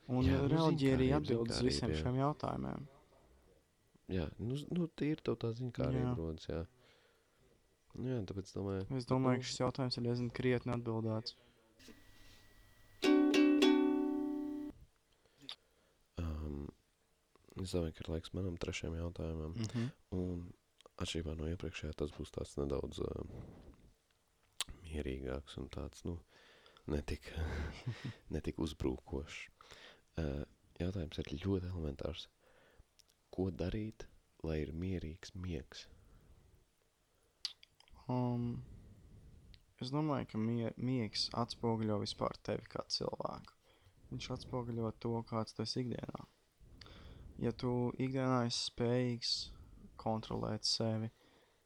[0.08, 2.00] Un Jā, nu, reliģija arī atbild uz visiem jā.
[2.02, 2.88] šiem jautājumiem.
[4.12, 6.64] Jā, nu, nu tīri tev tā ziņa kā arī rodas, jā.
[7.94, 11.36] Nu, jā, tāpēc domāju, Es domāju, ka šis jautājums ir diezgan krietni atbildēts.
[17.62, 19.54] Es domāju, ka ir laiks manam trešajam jautājumam.
[19.54, 19.90] Mm -hmm.
[20.18, 20.52] Un
[21.02, 23.24] atšķirībā no iepriekšējā, tas būs tāds nedaudz uh,
[24.82, 26.18] mierīgāks un tāds, nu,
[26.86, 27.30] netik,
[28.36, 29.40] netik uzbrukošs.
[30.18, 30.42] Uh,
[30.80, 32.28] jautājums ir ļoti elementārs.
[33.34, 34.06] Ko darīt,
[34.46, 35.88] lai ir mierīgs miegs?
[38.08, 38.62] Um,
[39.80, 43.56] es domāju, ka mie miegs atspoguļo vispār tevi kā cilvēku.
[44.10, 46.26] Viņš atspoguļo to, kāds tu esi ikdienā.
[47.42, 49.32] Ja tu ikdienā esi spējīgs
[49.98, 51.10] kontrolēt sevi,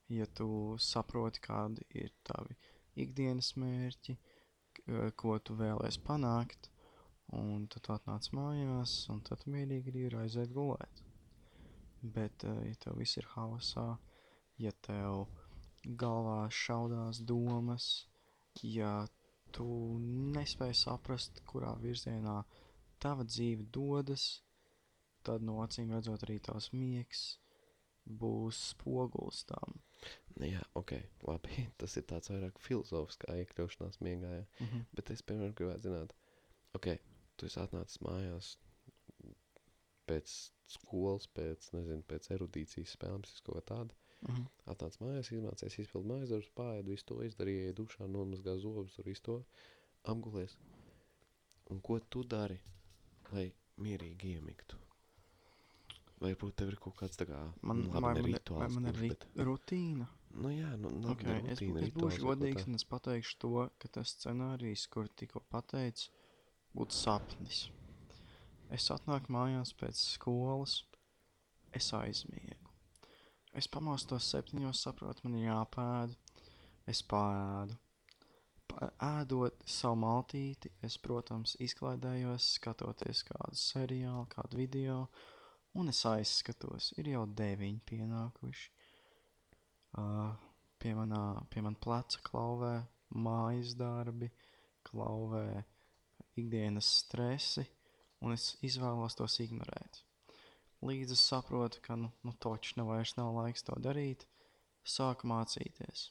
[0.08, 2.56] ja tu saproti, kādi ir tavi
[2.98, 4.16] ikdienas mērķi,
[4.78, 6.70] k- ko tu vēlēsies panākt,
[7.36, 11.02] un tad tu atnāc mājās, un tad mierīgi ir aiziet gulēt.
[12.02, 13.98] Bet, eh, ja tev viss ir haosā,
[14.58, 15.26] ja tev
[15.84, 18.06] galvā šaudās domas,
[18.62, 19.06] ja
[19.52, 19.66] tu
[20.34, 22.44] nespēji saprast, kurā virzienā
[23.00, 24.42] tava dzīve dodas,
[25.28, 27.28] tad no acīm redzot arī tavs miegs
[28.08, 29.76] būs spogulis tam.
[30.38, 30.94] Nu, jā, ok,
[31.26, 34.46] labi, tas ir tāds vairāk filozofiskā iekļaušanās miegā, jā.
[34.60, 34.86] Mm -hmm.
[34.96, 36.14] Bet es, piemēram, gribētu zināt,
[36.78, 36.88] ok,
[37.36, 38.56] tu esi atnācis mājās
[40.08, 40.36] pēc
[40.72, 43.94] skolas, pēc, nezinu, pēc erudīcijas spēlēm, kaut kā tāda.
[44.20, 44.46] Mm -hmm.
[44.72, 49.22] Atnāc mājās, izmācies, izpild mājas darbus, pārēd, visu to izdarīja, dušā nomazgā zobus, tur visu
[49.22, 49.44] to
[50.02, 50.56] apgulies.
[51.70, 52.60] Un ko tu dari,
[53.32, 54.87] lai mierīgi iemiktu?
[56.18, 58.74] Vai varbūt tev ir kaut kāds tā kā, Man, labi, ne man, ir, vai rituāls,
[58.74, 60.06] man ir bet, rutīna?
[60.42, 63.36] nu jā, nu, nu Okay, ne es, rutīna, es būšu rituāls, godīgs un es pateikšu
[63.44, 66.10] to, ka tas scenārijs, kur tikko pateicu,
[66.74, 67.60] būtu sapnis.
[68.74, 70.80] Es atnāku mājās pēc skolas,
[71.72, 72.66] es aizmiegu.
[73.56, 76.16] Es pamostos septiņos, saprotu, man ir jāpēd,
[76.92, 77.78] es pāēdu.
[78.68, 84.98] Pa- Ēdot savu maltīti, es, protams, izklaidējos, skatoties kādu seriālu, kādu video,
[85.78, 86.92] un es aizskatos.
[86.98, 88.70] Ir jau deviņi pienākuši.
[89.98, 90.34] Uh,
[90.82, 92.74] pie, manā, pie man pleca klauvē
[93.14, 94.28] mājas darbi,
[94.86, 95.62] klauvē
[96.38, 97.64] ikdienas stresi,
[98.22, 100.02] un es izvēlos tos ignorēt.
[100.84, 104.26] Līdz es saprotu, ka nu, nu točs nav vairs nav laiks to darīt,
[104.86, 106.08] sāku mācīties.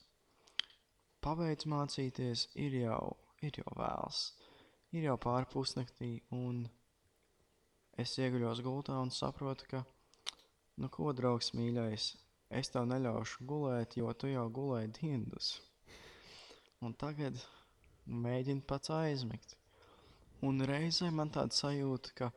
[1.23, 4.25] Pabeidz mācīties, ir jau, ir jau vēls,
[4.95, 6.65] ir jau pāri pusnaktī, un
[7.97, 9.83] es ieguļos gultā un saprotu, ka,
[10.81, 12.11] nu ko, draugs mīļais,
[12.59, 15.55] es tev neļaušu gulēt, jo tu jau gulēji diendus.
[16.85, 17.39] Un tagad
[18.05, 19.55] mēģini pats aizmigt.
[20.45, 22.31] Un reizē man tāda sajūta, ka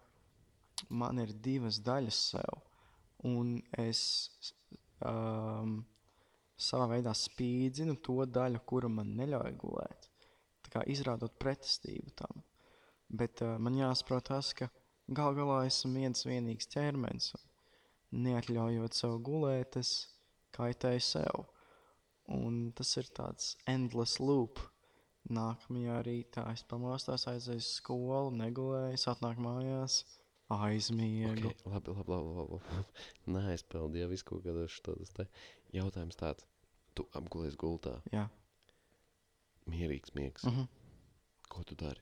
[0.88, 2.62] man ir divas daļas sev,
[3.28, 4.00] un es
[5.04, 5.82] um,
[6.56, 10.08] savā veidā spīdzinu to daļu, kura man neļauj gulēt.
[10.64, 12.40] Tā kā izrādot pretestību tam.
[13.10, 14.70] Bet uh, man jāsaprot tas, ka
[15.12, 17.32] gal galā esmu viens vienīgs ķermenis.
[18.12, 19.90] Neatļaujot sev gulēt, es
[20.56, 21.44] kaitēju sev.
[22.30, 24.58] Un tas ir tāds endless loop.
[25.30, 29.98] Nākamajā rītā es pamostos, aizēju uz skolu, negulēju, atnāku mājās,
[30.50, 31.50] aizmiegu.
[31.52, 32.94] Okay, labi, labi, labi, labi, labi.
[33.36, 35.26] Nē, es peldu jau visu kaut kādos šādos te.
[35.76, 36.46] Jautājums tāds,
[36.98, 38.24] tu apgulies gultā, Jā.
[39.70, 40.66] mierīgs miegs, Mhm.
[41.48, 42.00] ko tu dari?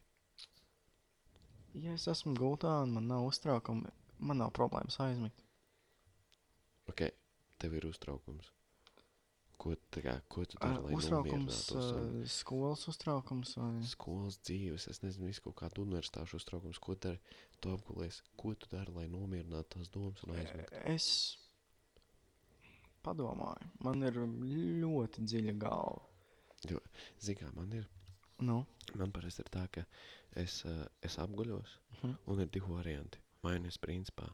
[1.79, 5.43] Ja es esmu gultā un man nav uztraukumi, man nav problēmas aizmigt.
[6.91, 7.05] Ok,
[7.61, 8.49] tev ir uztraukums.
[9.59, 15.27] Ko, kā, ko tu dari, lai uztraukums, uh, skolas uztraukums vai Skolas dzīves, es nezinu,
[15.33, 17.19] visu kaut kādu universitāšu uztraukums, ko dari,
[17.59, 20.79] tu apgulies, ko tu dari, lai nomierinātu tās domas un aizmigtu?
[20.87, 21.09] Es
[23.03, 26.07] padomāju, man ir ļoti dziļa galva.
[26.71, 26.79] Jo,
[27.19, 27.91] zini kā, man ir,
[28.39, 28.63] Nu,
[28.95, 29.83] man parasti ir tā, ka
[30.37, 32.15] es, uh, es apguļos, Mhm.
[32.27, 33.19] un ir divi varianti.
[33.43, 34.29] Vai nu principā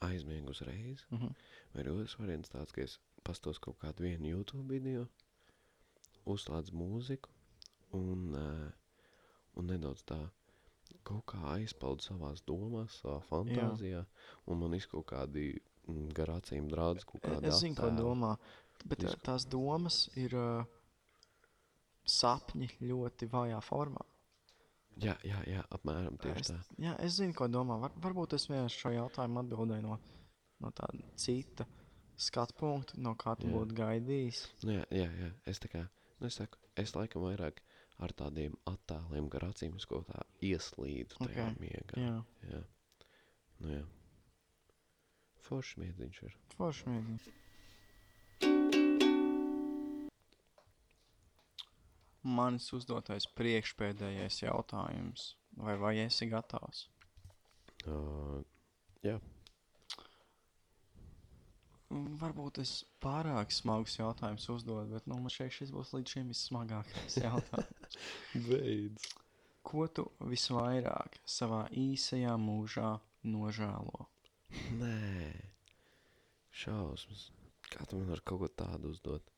[0.00, 1.34] aizmiegu uzreiz, uh -huh.
[1.74, 5.06] vai otrs variants tāds, ka es pastos kaut kādu vienu YouTube video,
[6.26, 7.28] uzslēdzu mūziku
[7.92, 8.70] un, uh,
[9.54, 10.30] un nedaudz tā
[11.04, 14.04] kaut kā aizpaudu savās domās, savā fantāzijā,
[14.46, 18.36] un man ir kaut kādi mm, garācīm drādz, kaut kādi es zinu, ko domā.
[18.84, 19.18] Bet uh, Visu.
[19.22, 20.64] tās domas ir uh,
[22.04, 24.04] sapņi ļoti vājā formā.
[25.00, 26.58] Jā, jā, jā, apmēram tieši Es, tā.
[26.78, 27.78] jā, es zinu, ko domā.
[27.80, 29.96] Var, varbūt es vienkārši šo jautājumu atbildēju no,
[30.60, 31.64] no tāda cita
[32.16, 33.54] skatu punkta, no kā tu Jā.
[33.56, 34.42] būtu gaidījis.
[34.68, 35.86] Nu, jā, jā, jā, es tā kā,
[36.20, 37.62] nu es saku, es laikam vairāk
[38.02, 41.98] ar tādiem attēliem garācīm es kaut kā ieslīdu tajā Ok, miegā.
[41.98, 42.14] Jā,
[42.52, 42.62] Jā.
[43.62, 43.82] Nu jā.
[45.46, 46.36] Foršs miedziņš ir.
[46.56, 47.32] forši mīļi.
[52.22, 55.32] Manis uzdotais priekšpēdējais jautājums.
[55.60, 56.86] Vai vai esi gatavs?
[57.82, 58.40] Uh,
[59.04, 59.18] jā,
[61.92, 62.70] Varbūt es
[63.04, 67.98] pārāk smagus jautājumus uzdodu, bet nu, man šeit šis būs līdz šim vissmagākais jautājums.
[68.46, 69.08] beidz.
[69.62, 72.94] Ko tu visvairāk savā īsajā mūžā
[73.28, 74.08] nožēlo?
[74.80, 75.28] Nē,
[76.62, 77.28] šausmas.
[77.68, 79.31] Kā tu man var kaut ko tādu uzdot?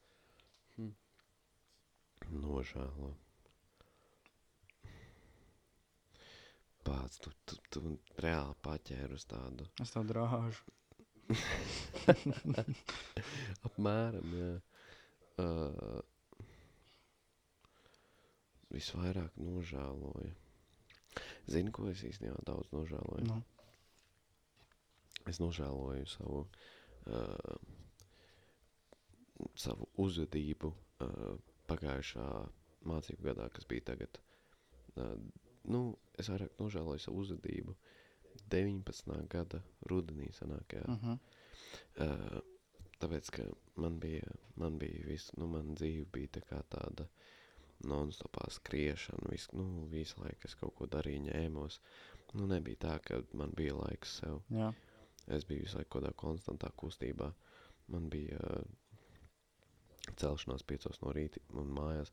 [2.32, 3.10] Nožēlo.
[6.84, 7.82] Pats, tu, tu, tu
[8.20, 9.66] reāli paķēri uz tādu.
[9.80, 10.64] Es tev drāžu.
[13.68, 14.50] Apmēram, jā.
[15.40, 16.02] Uh,
[18.74, 20.34] visvairāk nožēloju.
[21.48, 23.26] Zini, ko es īstenībā daudz nožēloju?
[23.30, 23.40] Nu,
[25.30, 26.40] Es nožēloju savu,
[27.08, 27.54] uh,
[29.56, 30.68] savu uzvedību
[31.06, 32.28] uh, pagājušā
[32.88, 34.20] mācību gadā, kas bija tagad.
[34.94, 35.16] Uh,
[35.64, 35.84] nu,
[36.18, 37.76] es vairāk nožēloju savu uzvedību
[38.52, 39.14] 19.
[39.30, 40.84] gada rudenī sanākajā.
[40.88, 41.18] uh -huh.
[41.98, 42.40] Uh,
[43.00, 43.42] tāpēc, ka
[43.76, 47.08] man bija, man bija viss, nu, man dzīve bija tā kā tāda
[47.84, 51.80] non-stopā skriešana, vis, nu, visu laiku es kaut ko darīju, ņēmos.
[52.34, 54.40] Nu, nebija tā, ka man bija laiks sev.
[54.50, 54.72] Jā,
[55.26, 57.30] Es biju visu laiku kādā konstantā kustībā.
[57.88, 58.64] Man bija uh,
[60.20, 62.12] celšanās piecos no rīta un mājās.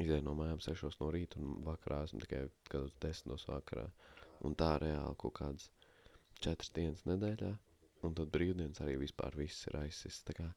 [0.00, 3.86] Izēju no mājām sešos no rīta un vakarā esmu tikai kādos desmitos vakarā.
[4.46, 5.68] Un tā reāli kaut kādas
[6.42, 7.52] četras dienas nedēļā.
[8.02, 10.22] Un tad brīvdienas arī vispār viss ir aizsis.
[10.26, 10.48] Tā kā,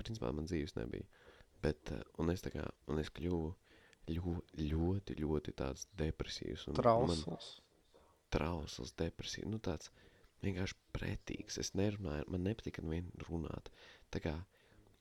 [0.00, 1.06] principā man dzīves nebija.
[1.64, 3.52] Bet, uh, un es tā kā, un es kļuvu
[4.10, 6.66] ļo, ļoti, ļoti tāds depresīvs.
[6.68, 7.52] Un man, trausls.
[8.34, 9.92] trausls, depresija, nu tāds
[10.42, 11.60] vienkārši pretīgs.
[11.62, 13.70] Es nerunāju, man nepatika vien runāt.
[14.12, 14.34] Tā kā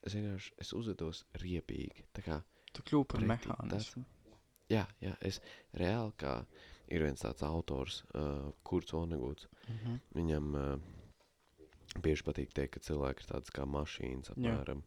[0.07, 2.05] es vienkārši, es uzvedos riebīgi.
[2.25, 2.41] Kā,
[2.73, 4.03] Tu kļūsi par mehānismu.
[4.71, 5.41] jā, jā, es
[5.73, 6.45] reāli kā
[6.91, 9.47] ir viens tāds autors, uh, Kurts Oneguts.
[9.67, 9.99] Uh -huh.
[10.15, 10.79] Viņam uh,
[12.01, 14.83] bieži patīk teikt, ka cilvēki ir tāds kā mašīnas apmēram.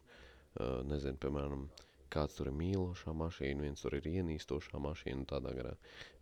[0.59, 1.69] Uh, nezinu, piemēram,
[2.09, 5.75] kāds tur ir mīlošā mašīna, viens tur ir ienīstošā mašīna tādā garā.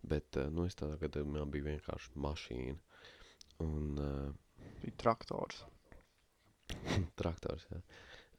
[0.04, 2.78] Bet, uh, nu, es tādā gadījumā biju vienkārši mašīna.
[3.60, 4.34] Un uh,
[4.82, 5.64] Bija traktors.
[7.20, 7.82] traktors, jā.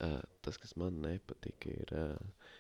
[0.03, 2.51] Uh, tas, kas man nepatika, ir, uh,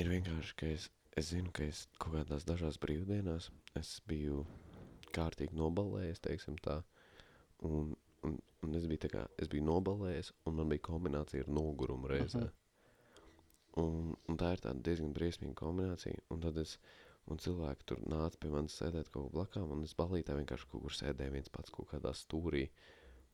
[0.00, 0.88] ir vienkārši, ka es,
[1.20, 4.46] es zinu, ka es kaut kādās dažās brīvdienās es biju
[5.14, 6.80] kārtīgi nobalējies, teiksim tā,
[7.66, 7.92] un,
[8.26, 12.10] un, un es biju tā kā, es biju nobalējies, un man bija kombinācija ar nogurumu
[12.10, 12.46] reizē.
[12.46, 12.56] Mhm.
[13.80, 16.74] Un, un tā ir tāda diezgan briesmīga kombinācija, un tad es,
[17.30, 20.96] un cilvēki tur nāca pie manis sēdēt kaut blakām, un es balītā vienkārši kaut kur
[20.96, 22.64] sēdēju viens pats kaut kādā stūrī,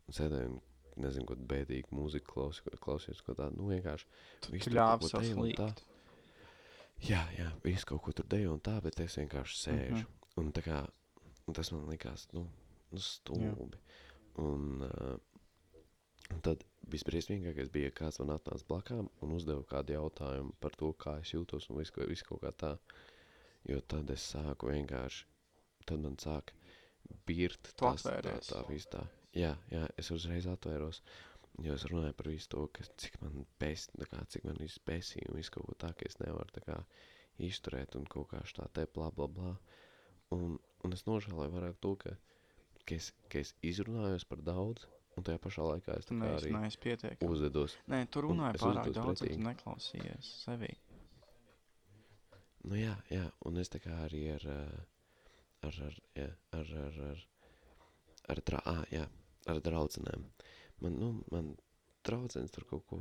[0.05, 0.59] un sēdēju un,
[0.97, 4.07] nezinu, kaut bēdīgu mūziku klaus, klausījos, kaut tādu, nu vienkārši
[4.53, 5.67] Visu tur ļāvi kaut ko sev deju un tā.
[5.71, 5.85] slīgt.
[7.11, 10.03] Jā, jā, viss kaut ko tur dejo un tā, bet es vienkārši sēžu.
[10.05, 10.13] Mhm.
[10.41, 10.79] Un tā kā,
[11.49, 12.47] un tas man likās, nu,
[12.93, 13.79] nu stulbi.
[14.41, 15.17] Un, uh,
[16.33, 21.19] un tad visbriesmīgākais bija, kāds man atnāca blakām un uzdeva kādu jautājumu par to, kā
[21.23, 22.73] es jūtos un visu, ko- visu kaut kā tā.
[23.67, 25.25] Jo tad es sāku vienkārši,
[25.87, 26.53] tad man sāk
[27.27, 28.51] birt Tu tas, tā, atvēries.
[28.53, 29.03] tā viss tā.
[29.37, 31.03] Jā, jā, es uzreiz atvēros.
[31.65, 35.31] Jo es runāju par visu to, ka cik man tā kā, cik man viss pēsīja
[35.31, 36.77] un visu kaut ko tā, ka es nevaru tā kā
[37.41, 39.55] izturēt un kaut kā tā te bla bla bla.
[40.35, 42.13] Un, un es nožēloju vairāk to, ka,
[42.85, 44.85] ka, es, ka es izrunājos par daudz
[45.17, 47.31] un tajā pašā laikā es tā kā arī neesi pietiekami.
[47.33, 47.77] uzvedos.
[47.93, 49.39] Nē, tu runāji pārāk daudz, un pretīgi.
[49.39, 50.73] tu neklausījies sevī.
[52.67, 54.59] Nu jā, jā, un es tā kā arī ar, ā,
[55.69, 57.23] ar, ar, jā, ar, ar, ar,
[58.35, 59.07] ar, dra, ā, jā,
[59.51, 60.27] ar draudzenēm.
[60.85, 61.55] Man, nu, man
[62.07, 62.99] draudzenes tur kaut ko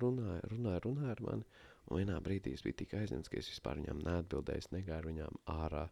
[0.00, 1.46] runāja, runāja, runāja ar mani,
[1.88, 5.40] un vienā brīdī es biju tik aizņemts, ka es vispār viņām neatbildēju, es negāju viņām
[5.54, 5.84] ārā,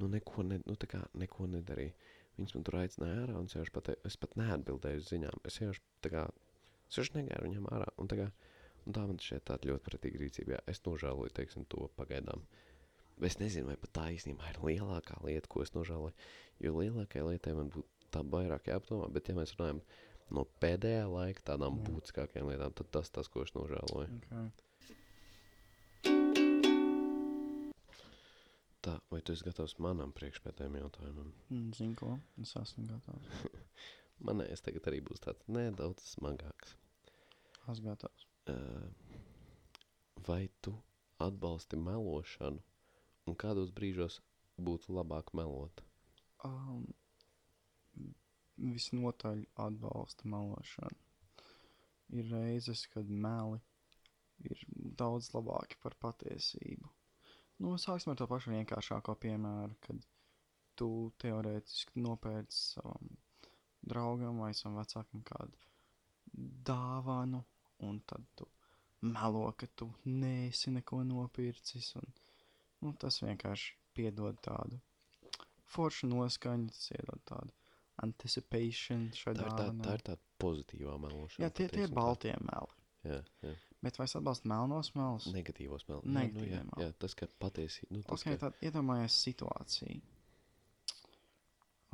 [0.00, 1.94] nu neko, ne, nu tā kā neko nedarīju.
[2.38, 5.58] Viņas man tur aicināja ārā, un es vienkārši pat, es pat neatbildēju uz ziņām, es
[5.58, 6.24] vienkārši tā kā,
[6.86, 8.28] es vienkārši negāju viņām ārā, un tā kā,
[8.84, 12.46] un tā man šķiet tāda ļoti pretīga rīcība, jā, es nožēloju, teiksim, to pagaidām.
[13.26, 16.14] Es nezinu, vai pat tā īstenībā ir lielākā lieta, ko es nožēloju.
[16.62, 19.82] Jo lielākajai lietai man būtu tā vairāk jāapdomā, bet ja mēs runājam
[20.34, 21.84] no pēdējā laika tādām Jā.
[21.88, 24.08] būtiskākajām lietām, tad tas tas, ko es nožēloju.
[24.18, 24.50] Okay.
[28.88, 31.32] Tā, vai tu esi gatavs manam priekšpētējiem jautājumam?
[31.50, 32.12] Mm, Zinu, ko?
[32.40, 33.26] Es esmu gatavs.
[34.28, 36.76] Manējais tagad arī būs tāds nedaudz smagāks.
[37.68, 38.24] Esmu gatavs.
[38.48, 38.86] Uh,
[40.28, 40.72] vai tu
[41.20, 42.62] atbalsti melošanu,
[43.28, 44.20] un kādos brīžos
[44.62, 45.82] būtu labāk melot?
[46.46, 46.86] Um,
[48.58, 51.04] visnotaļ atbalsta melošanu.
[52.18, 53.60] Ir reizes, kad meli
[54.48, 56.90] ir daudz labāki par patiesību.
[57.58, 60.04] Nu, sāksim ar to pašu vienkāršāko piemēru, kad
[60.78, 63.16] tu teorētiski nopērci savam
[63.88, 65.58] draugam vai savam vecākam kādu
[66.68, 67.42] dāvanu,
[67.86, 68.46] un tad tu
[69.02, 72.08] melo, ka tu neesi neko nopircis, un
[72.82, 74.78] nu, tas vienkārši piedod tādu
[75.68, 77.54] foršu noskaņu, tas iedod tādu
[78.04, 79.84] anticipation šai Tā ir, tā, dāvanai.
[79.86, 81.44] tā ir tāda pozitīvā melošana.
[81.46, 81.96] Jā, tie, tie ir tā.
[81.98, 82.76] baltie meli.
[83.08, 83.54] Jā, jā.
[83.82, 85.28] Bet vai es atbalstu melnos melus?
[85.32, 86.06] Negatīvos melus.
[86.10, 86.86] Negatīvie nu, jā, meli.
[86.86, 90.00] jā, tas, ka patiesi, nu, tas, Ok, ka, tad iedomājies situāciju.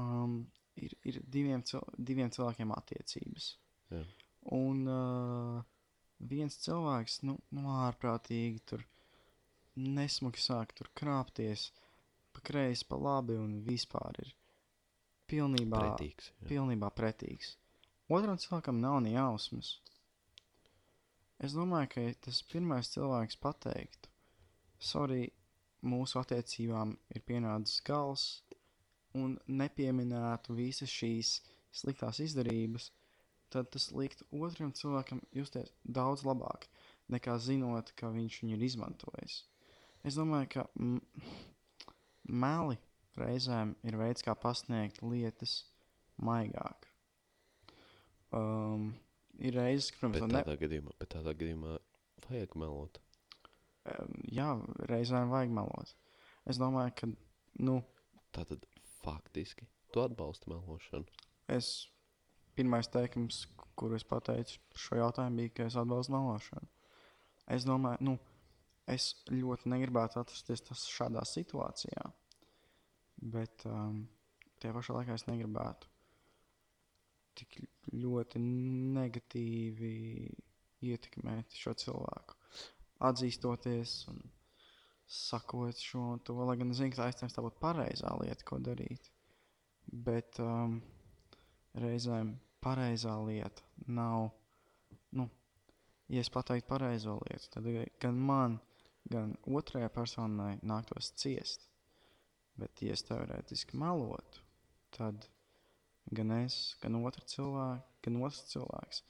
[0.01, 0.39] Um,
[0.81, 3.51] ir, ir diviem, cil diviem cilvēkiem attiecības.
[3.95, 4.01] jā,
[4.55, 5.61] Un uh,
[6.21, 8.83] viens cilvēks, nu, nu ārprātīgi tur
[9.77, 11.69] nesmuki sāk tur krāpties
[12.35, 14.35] pa kreisi, pa labi un vispār ir
[15.35, 16.31] pilnībā pretīgs.
[16.31, 16.49] Jā.
[16.55, 17.55] pilnībā pretīgs.
[18.13, 19.79] Otram cilvēkam nav ne jausmas.
[21.43, 24.11] Es domāju, ka tas pirmais cilvēks pateiktu,
[24.79, 25.27] sorry,
[25.85, 28.27] mūsu attiecībām ir pienācis gals,
[29.19, 31.39] un nepieminētu visas šīs
[31.75, 32.91] sliktās izdarības,
[33.53, 36.67] tad tas liktu otram cilvēkam justies daudz labāk,
[37.13, 39.43] nekā zinot, ka viņš viņu ir izmantojis.
[40.05, 40.67] Es domāju, ka
[42.29, 42.79] meli
[43.21, 45.61] reizēm ir veids, kā pasniegt lietas
[46.23, 46.89] maigāk.
[48.35, 48.89] Um,
[49.39, 51.77] ir reizes, ka, Bet protams, ne, tādā, gadījumā, bet tādā gadījumā
[52.27, 52.99] vajag melot.
[53.95, 54.49] um, jā,
[54.91, 55.95] reizēm vajag melot.
[56.51, 57.11] Es domāju, ka,
[57.63, 57.79] nu,
[58.35, 58.67] Tātad
[59.05, 61.07] faktiski tu atbalsti melošanu.
[61.49, 61.87] es
[62.57, 63.45] pirmais teikums,
[63.79, 66.67] kuru es pateicu šo jautājumu, bija, ka es atbalstu melošanu.
[67.55, 68.17] Es domāju, nu,
[68.91, 72.09] es ļoti negribētu atrasties šādā situācijā,
[73.21, 74.05] bet um,
[74.61, 75.91] tie pašā laikā es negribētu
[77.39, 77.59] tik
[77.95, 79.93] ļoti negatīvi
[80.85, 82.37] ietekmēt šo cilvēku.
[83.05, 84.21] Atzīstoties un
[85.11, 88.47] sakot šo un to, lai gan es zinu, ka tā iespējams tā būtu pareizā lieta,
[88.49, 89.11] ko darīt.
[90.07, 90.79] Bet um,
[91.81, 93.67] reizēm pareizā lieta
[93.99, 94.31] nav,
[95.19, 95.29] nu,
[96.09, 97.69] ja es pateiktu pareizo lietu, tad
[98.01, 98.59] gan man,
[99.11, 101.69] gan otrajai personai nāktos ciest.
[102.61, 104.43] Bet, ja es teorētiski melotu,
[104.95, 105.27] tad
[106.15, 109.03] gan es, gan otrs cilvēks, gan otrs cilvēks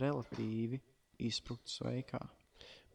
[0.00, 0.80] relatīvi
[1.22, 2.20] izpruktu sveikā.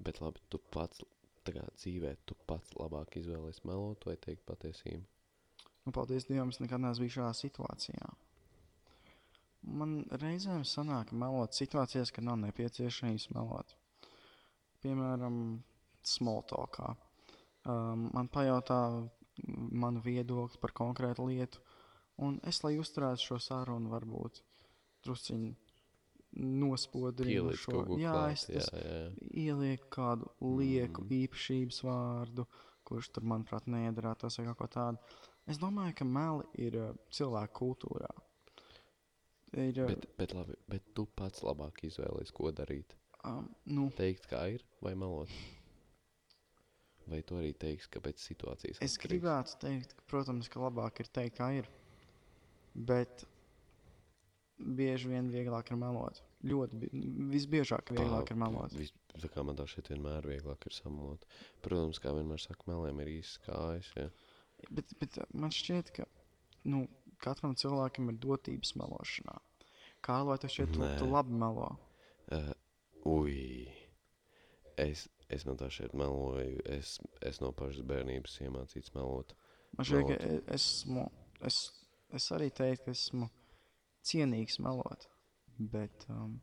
[0.03, 1.03] Bet labi, tu pats
[1.45, 5.03] kā dzīvē, tu pats labāk izvēlies melot vai teikt patiesību.
[5.85, 8.07] Nu, paldies Dievam, es nekad neesmu bijis šādā situācijā.
[9.79, 13.75] Man reizēm sanāk melot situācijās, kad nav nepieciešams melot.
[14.81, 15.37] Piemēram,
[16.05, 16.95] small talkā.
[17.65, 18.79] Um, man pajautā
[19.45, 21.59] manu viedokli par konkrētu lietu,
[22.23, 24.41] un es, lai uzturētu šo sarunu, varbūt
[25.05, 25.53] drusciņi
[26.35, 27.83] nospodrinu Ieliec šo.
[27.99, 29.03] Jā, klāt, es tas jā, jā.
[29.45, 31.11] ielieku kādu lieku Mm.
[31.21, 32.45] īpašības vārdu,
[32.85, 34.97] kurš tur, manuprāt, neiedarētos vai kaut ko tādu.
[35.47, 38.09] Es domāju, ka meli ir uh, cilvēku kultūrā.
[39.53, 42.95] Ir, uh, Bet, bet labi, bet tu pats labāk izvēlies, ko darīt.
[43.23, 45.29] um, nu, Teikt, kā ir, vai melot?
[47.11, 49.03] Vai tu arī teiksi, ka pēc situācijas es atkarīgs?
[49.05, 51.69] gribētu teikt, ka, protams, ka labāk ir teikt, kā ir.
[52.73, 53.25] Bet
[54.57, 56.21] bieži vien vieglāk ir melot.
[56.45, 56.89] Ļoti bi
[57.33, 58.73] visbiežāk vieglāk ir melot.
[58.77, 61.25] Vis, tā kā man tā šeit vienmēr vieglāk ir samalot.
[61.65, 64.09] Protams, kā vienmēr saka, meliem ir īsts kājas, jā.
[64.71, 66.07] Bet, bet man šķiet, ka
[66.71, 66.85] nu,
[67.21, 69.37] katram cilvēkam ir dotības melošanā.
[70.05, 71.71] Kā lai tev šķiet, tu, tu labi melo?
[72.33, 72.51] Uh,
[73.09, 73.37] ui,
[74.81, 79.33] es, es no tā šeit meloju, es, es no pašas bērnības iemācīts melot.
[79.75, 81.07] Man šķiet, ka e- esmu,
[81.47, 81.59] es,
[82.15, 83.29] es arī teiktu, ka esmu
[84.05, 85.07] cienīgs melot,
[85.57, 86.37] bet um,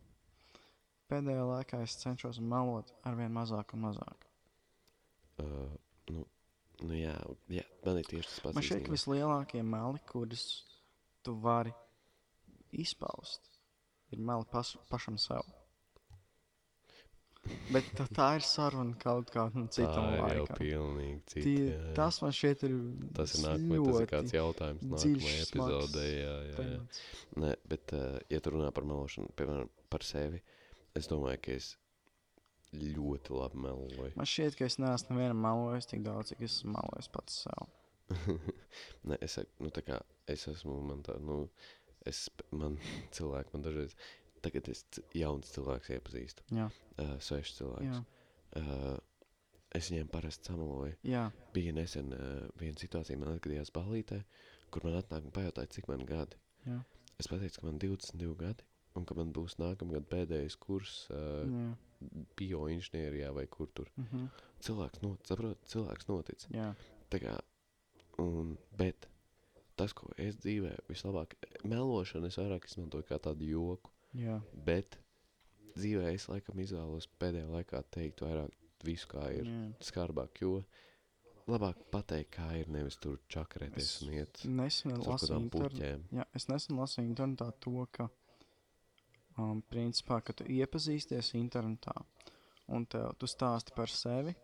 [1.13, 4.29] pēdējā laikā es cenšos melot arvien mazāk un mazāk.
[5.43, 5.71] Uh,
[6.11, 6.27] nu,
[6.83, 7.15] nu jā,
[7.53, 8.59] jā, man ir tieši tas pats.
[8.59, 10.47] Man šķiet, ka vislielākie meli, kurus
[11.23, 11.73] tu vari
[12.73, 13.47] izpaust,
[14.11, 15.47] ir meli pas, pašam sev.
[17.73, 20.59] Bet tā, ir saruna kaut kādam citam tā ir jau laikam.
[20.61, 21.45] pilnīgi cita.
[21.47, 21.95] Tie, jā, jā.
[21.99, 22.77] tas man šķiet ir
[23.19, 26.05] tas ir nākamais, tas ir jautājums smags epizodē.
[26.07, 26.81] Jā, jā, jā.
[27.43, 30.39] Nē, bet, uh, ja tu runā par melošanu, piemēram, par sevi,
[30.99, 31.73] es domāju, ka es
[32.79, 34.15] ļoti labi meloju.
[34.17, 37.71] Man šķiet, ka es neesmu nevienam melojis tik daudz, cik esmu melojis pats sev.
[39.09, 39.99] Nē, es nu, kā
[40.31, 41.45] es esmu, man tā, nu,
[42.09, 42.79] es, man
[43.17, 43.97] cilvēki, man dažreiz,
[44.43, 44.85] tagad es
[45.15, 46.69] jauns cilvēks iepazīstu, Jā,
[46.99, 47.97] uh, svešs cilvēks.
[47.97, 48.05] jā,
[48.53, 48.99] Uh,
[49.75, 50.97] es viņiem parasti samaloju.
[51.09, 51.31] jā.
[51.55, 54.19] Bija nesen uh, viena situācija, man atgadījās balītē,
[54.71, 56.37] kur man atnāk un pajautāja, cik man gadi.
[56.67, 56.83] jā,
[57.19, 58.65] Es pateicu, ka man 22 gadi,
[58.95, 62.19] un ka man būs nākamgad pēdējais kurs uh, jā.
[62.37, 63.89] bioinženierijā vai kur tur.
[63.97, 64.29] Mm -hmm.
[64.61, 66.47] Cilvēks, not, saprot, cilvēks notic.
[66.51, 66.75] Jā,
[67.11, 67.39] Tā kā,
[68.19, 69.09] un, bet
[69.77, 71.35] tas, ko es dzīvē vislabāk,
[71.65, 74.39] melošanu es vairāk izmantoju kā tādu joku, jā.
[74.67, 74.99] bet
[75.77, 79.61] dzīvē es laikam izvēlos pēdējā laikā teikt vairāk visu, kā ir jā.
[79.85, 80.63] skarbāk, jo
[81.51, 86.05] labāk pateikt, kā ir, nevis tur čakarēties Es un iet Nesen lasīju puķēm.
[86.19, 88.09] Jā, es nesen lasīju internetā to, ka,
[89.39, 91.97] um, principā, ka tu iepazīsties internetā
[92.73, 94.35] un tev, tu stāsti par sevi,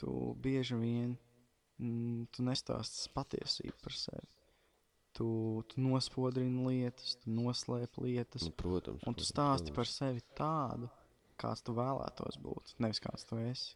[0.00, 1.14] tu bieži vien
[1.78, 4.39] mm, tu nestāsti patiesību par sevi.
[5.16, 5.26] Tu,
[5.68, 9.02] tu nospodrini lietas, tu noslēp lietas, Nu, protams.
[9.02, 9.96] un tu protams, stāsti par protams.
[9.98, 10.90] sevi tādu,
[11.40, 13.74] kāds tu vēlētos būt, nevis kāds tu esi.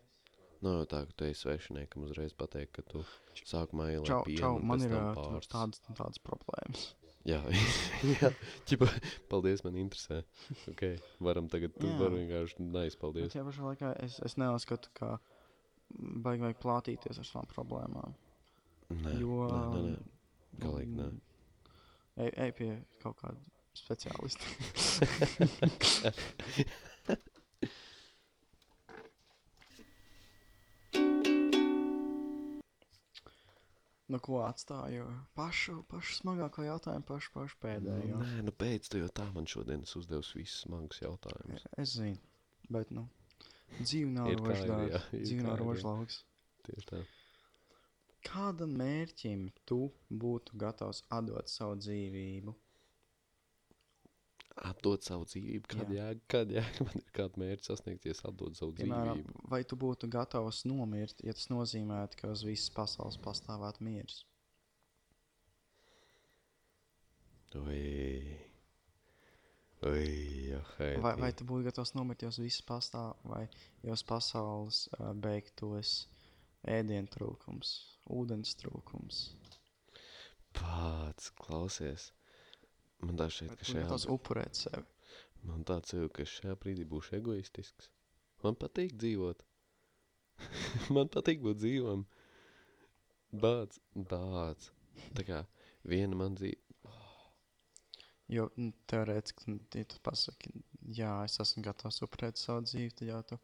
[0.64, 3.02] Nav jau tā, ka tu esi svešiniekam uzreiz pateikt, ka tu
[3.44, 5.50] sākumā ielai Čau, pienu čau, man ir pārstas.
[5.52, 6.86] tādas, tādas problēmas.
[7.24, 7.40] Jā,
[8.20, 8.30] jā,
[8.68, 8.86] ķipa,
[9.32, 10.22] paldies, man interesē.
[10.70, 10.82] Ok,
[11.24, 11.98] varam tagad, tu Jā.
[11.98, 15.14] vari vienkārši nais, Bet tajā pašā laikā es, es neuzskatu, ka
[15.90, 18.14] baigi vajag plātīties ar savām problēmām.
[18.92, 20.02] Nē, jo, nē, nē, nē.
[20.62, 21.06] Galīgi nē.
[22.24, 22.70] Ej, ej pie
[23.02, 23.40] kaut kāda
[23.74, 24.44] speciālista.
[34.14, 35.08] nu, ko atstāju?
[35.34, 38.16] Pašu, pašu smagāko jautājumu, pašu, pašu pēdējo.
[38.22, 41.66] Nē, nu pēc tu jau tā man šodien es uzdevusi visus smagus jautājumus.
[41.80, 42.20] Es zinu,
[42.70, 43.02] bet, nu,
[43.80, 44.38] dzīve nav ir
[45.10, 46.16] Dzīve nav rožlauks.
[46.68, 46.98] Tieši tā.
[48.24, 49.78] Kādam mērķim tu
[50.10, 52.54] būtu gatavs atdot savu dzīvību?
[54.70, 55.96] Atdot savu dzīvību, kad Jā.
[55.98, 59.48] jēga, kad jēga man ir kāda mērķa sasniegt, ja es atdodu savu Piemēram, dzīvību.
[59.50, 64.20] vai tu būtu gatavs nomirt, ja tas nozīmētu, ka uz visas pasaules pastāvētu miers?
[67.54, 68.38] Ui.
[69.84, 70.06] Ui,
[70.48, 70.62] jā,
[71.02, 73.42] Vai, vai tu būtu gatavs nomirt, ja uz visas pastāv, vai
[73.84, 76.06] ja uz pasaules uh, beigtos
[76.70, 77.72] ēdienu trūkums,
[78.14, 79.22] ūdens trūkums?
[80.54, 82.10] Pats, klausies.
[83.04, 84.86] Man tā šeit, ka šajā, gatavs upurēt sevi?
[85.44, 87.90] man tāds jau, ka šajā brīdī būšu egoistisks.
[88.44, 89.42] Man patīk dzīvot.
[90.96, 92.06] man patīk būt dzīvam.
[93.34, 94.70] Bāc, bāc.
[95.18, 95.42] Tā kā
[95.90, 96.64] viena man dzīve,
[98.32, 100.52] Jo nu, teorētiski, nu, ja tu pasaki,
[100.96, 103.38] jā, es esmu gatavs upurēt savu dzīvi, tad jau tu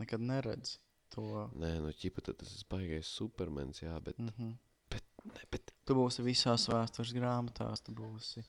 [0.00, 0.76] nekad neredzi
[1.14, 1.24] to.
[1.60, 4.52] nē, nu ķipa, tas ir baigais supermens, jā, bet, Mm -hmm.
[4.90, 8.44] bet, ne, bet, Tu būsi visās vēstures grāmatās, tu būsi,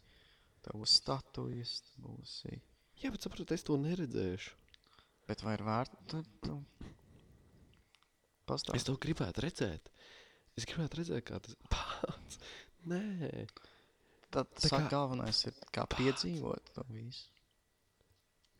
[0.61, 2.59] tev būs statujas, tu būsi.
[3.03, 4.51] jā, bet saprot, es to neredzēšu.
[5.28, 5.97] Bet vai ir vērts?
[6.07, 6.64] Tu, tu...
[8.45, 8.76] Pastāv.
[8.76, 9.89] Es to gribētu redzēt.
[10.59, 12.39] Es gribētu redzēt, kā tas pats.
[12.86, 13.47] Nē,
[14.34, 17.30] Tad tā kā- galvenais ir kā piedzīvot to visu.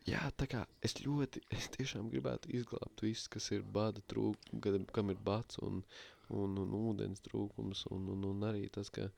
[0.08, 5.14] Jā, tā kā es ļoti, es tiešām gribētu izglābt visus, kas ir bada trūkums, kam
[5.14, 5.82] ir bats un,
[6.30, 9.10] un, un ūdens trūkums, un, un, un arī tas, ka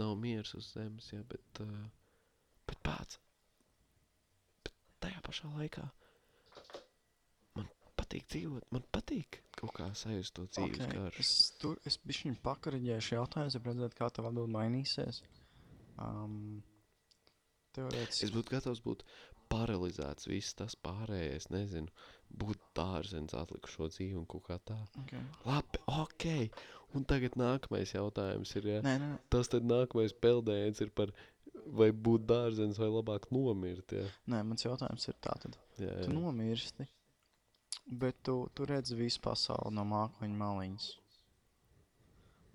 [0.00, 1.88] nav miers uz zemes, jā, bet, uh,
[2.68, 3.18] bet pats.
[4.64, 5.86] Bet tajā pašā laikā
[7.58, 7.68] man
[7.98, 10.96] patīk dzīvot, man patīk kaut kā sajust to dzīves okay.
[10.96, 11.24] garšu.
[11.24, 15.20] Es tur, es bišķiņ pakaraģēšu jautājumus, ja redzēt, kā tev atbild mainīsies.
[16.00, 16.62] Um,
[17.76, 18.26] teorētiski.
[18.26, 19.04] Es būtu gatavs būt
[19.50, 21.90] paralizēts, viss tas pārējais, nezinu,
[22.30, 24.78] būt dārzens atlikušo dzīvi un kaut kā tā.
[25.02, 25.24] Okay.
[25.46, 26.28] Labi, ok.
[26.98, 31.12] Un tagad nākamais jautājums ir, ja Nē, nē, tas tad nākamais peldējiens ir par
[31.70, 34.06] vai būt dārzens vai labāk nomirt, ja.
[34.30, 35.18] nē, mans jautājums ir.
[35.78, 36.86] Jā, Tu nomirsti,
[37.86, 40.88] bet tu, tu redzi visu pasauli no mākoņa maliņas.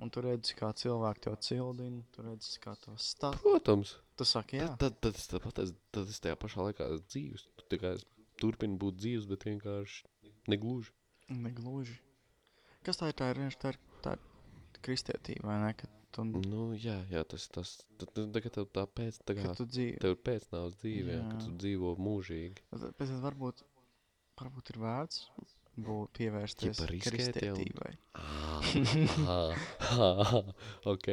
[0.04, 3.38] Un tu redzi, kā cilvēki to cildina, tu redzi, kā to stāv.
[3.42, 3.96] Protams.
[4.20, 7.46] Tu saki, jā, Tad, tad, tad, tāpat, es, tad es tajā pašā laikā esmu dzīvs.
[7.72, 8.04] Tu es
[8.42, 10.04] turpinu būt dzīvs, bet vienkārši
[10.52, 10.92] negluži.
[11.32, 11.96] negluži.
[12.84, 13.16] Kas tā ir?
[13.18, 15.74] Tā ir, vienkārši- tā ir, tā ir kristietība, vai ne?
[15.74, 19.56] Ka tu, Nu, jā, jā, tas, tas, tad, tad, tagad tev tā pēc, tā kā,
[19.56, 20.00] tu dzīvo.
[20.00, 21.46] tev ir pēcnāvs dzīve, jā, ka Jā.
[21.48, 22.62] tu dzīvo mūžīgi.
[22.72, 23.64] Tad, pēc tam varbūt,
[24.40, 25.26] varbūt ir vērts
[25.76, 27.92] būt pievērsties kristietībai.
[28.16, 29.56] Ah,
[30.94, 31.10] ok,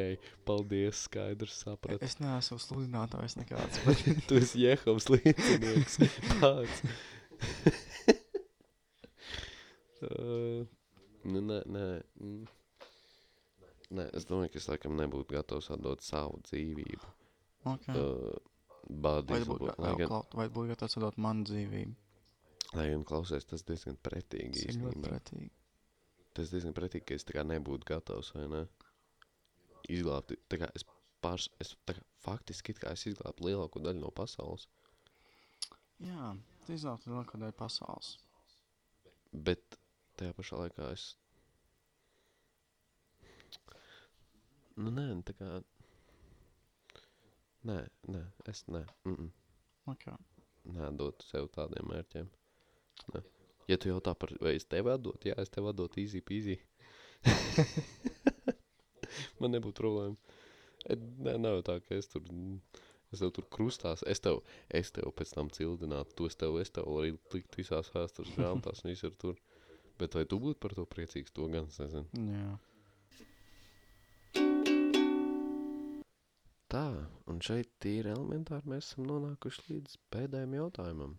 [0.46, 2.02] paldies, skaidrs, sapratu.
[2.04, 3.98] Es neesmu sludinātājs nekāds, bet
[4.30, 5.94] Tu esi Jehovs liecinieks.
[6.38, 6.76] Pats.
[10.06, 10.62] uh,
[11.32, 11.86] nu, nē, nē.
[13.92, 17.06] Nē, es domāju, ka es laikam nebūtu gatavs atdot savu dzīvību.
[17.74, 17.94] okay.
[17.98, 18.38] Uh,
[18.88, 21.94] vai Bādīs, būtu vai tu būtu gatavs atdot manu dzīvību?
[22.77, 25.51] Lai gan klausies, tas diezgan pretīgi Tas ļoti pretīgi.
[26.37, 28.62] Tas diezgan pretīgi, ka es tā kā nebūtu gatavs, vai ne?
[29.93, 30.87] Izglābt, tā kā es
[31.25, 34.68] pārs, es tā kā faktiski kā es izglābtu lielāko daļu no pasaules.
[36.03, 38.12] Jā, Tu izvēlēties lielāko daļu pasaules.
[39.49, 39.79] Bet
[40.20, 41.07] tajā pašā laikā es.
[44.77, 45.49] Nu, nē, nu, tā kā.
[47.68, 47.79] Nē,
[48.14, 48.85] nē, es nē.
[49.05, 49.33] Mm -mm.
[49.95, 50.16] Okay.
[50.77, 52.31] Nē, dotu sev tādiem mērķiem.
[53.14, 53.22] Nē.
[53.70, 56.59] Ja tu jautā par, vai es tevi atdotu, jā, es tevi atdotu easy peasy.
[59.40, 60.38] Man nebūtu problēma.
[60.90, 62.24] E, Nē, nav tā, ka es tur,
[63.14, 64.40] es tev tur krustās, es tev,
[64.80, 68.84] es tev pēc tam cildinātu, to es tev, es tev arī likt visās vēstures grāmatās
[68.84, 69.40] un visur tur.
[70.01, 72.09] Bet vai tu būtu par to priecīgs, to gan es nezinu.
[72.32, 72.51] Jā.
[76.72, 76.86] Tā,
[77.28, 81.12] un šeit tīri elementāri mēs esam nonākuši līdz pēdējiem jautājumam.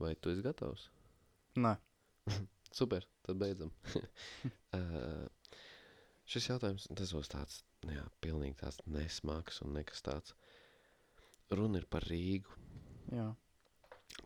[0.00, 0.86] Vai tu esi gatavs?
[1.60, 1.74] Nē.
[2.78, 3.72] Super, tad beidzam.
[4.76, 5.26] uh,
[6.30, 10.36] šis jautājums, tas būs tāds, nu jā, pilnīgi tāds nesmaks un nekas tāds.
[11.50, 12.56] Runa ir par Rīgu.
[13.12, 13.26] Jā.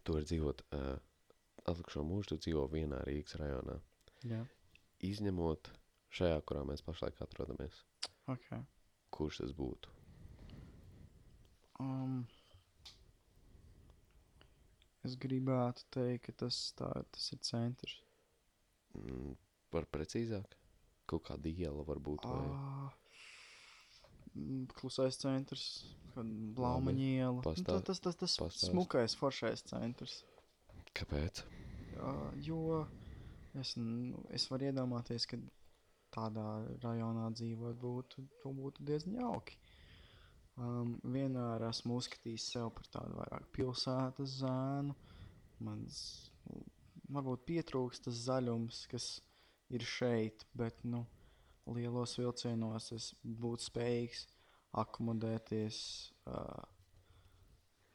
[0.05, 0.93] Tu vari dzīvot uh,
[1.65, 3.79] atlikušo mūžu, tu dzīvo vienā Rīgas rajonā.
[4.29, 4.43] Jā.
[5.05, 5.73] Izņemot
[6.15, 7.81] šajā, kurā mēs pašlaik atrodamies.
[8.31, 8.51] Ok.
[9.15, 9.91] Kurš tas būtu?
[11.81, 12.23] Um,
[15.05, 17.97] es gribētu teikt, ka tas, tā, tas ir centrs.
[18.97, 19.35] Mm,
[19.75, 20.55] var precīzāk?
[21.11, 22.45] Kaut kāda iela varbūt vai...
[22.55, 22.93] Ah,
[24.35, 25.65] mm, Klusais centrs,
[26.15, 27.41] Blaumaņa iela.
[27.41, 28.71] Nu, pastāv- tā- tas tas, tas pastāst.
[28.71, 30.21] smukais, foršais centrs.
[30.95, 31.43] Kāpēc?
[31.97, 32.13] Jā,
[32.47, 32.61] jo
[33.59, 35.39] es, nu, es varu iedomāties, ka
[36.15, 36.47] tādā
[36.85, 39.59] rajonā dzīvot būtu, būtu diezgan jauki.
[40.55, 44.95] Um, vienmēr esmu uzskatījis sev par tādu vairāk pilsētas zēnu.
[45.67, 46.31] Man s-
[47.11, 49.09] varbūt pietrūkst tas zaļums, kas
[49.75, 51.03] ir šeit, bet nu,
[51.67, 54.27] lielos vilcienos es būtu spējīgs
[54.85, 55.79] akomodēties
[56.31, 56.63] uh,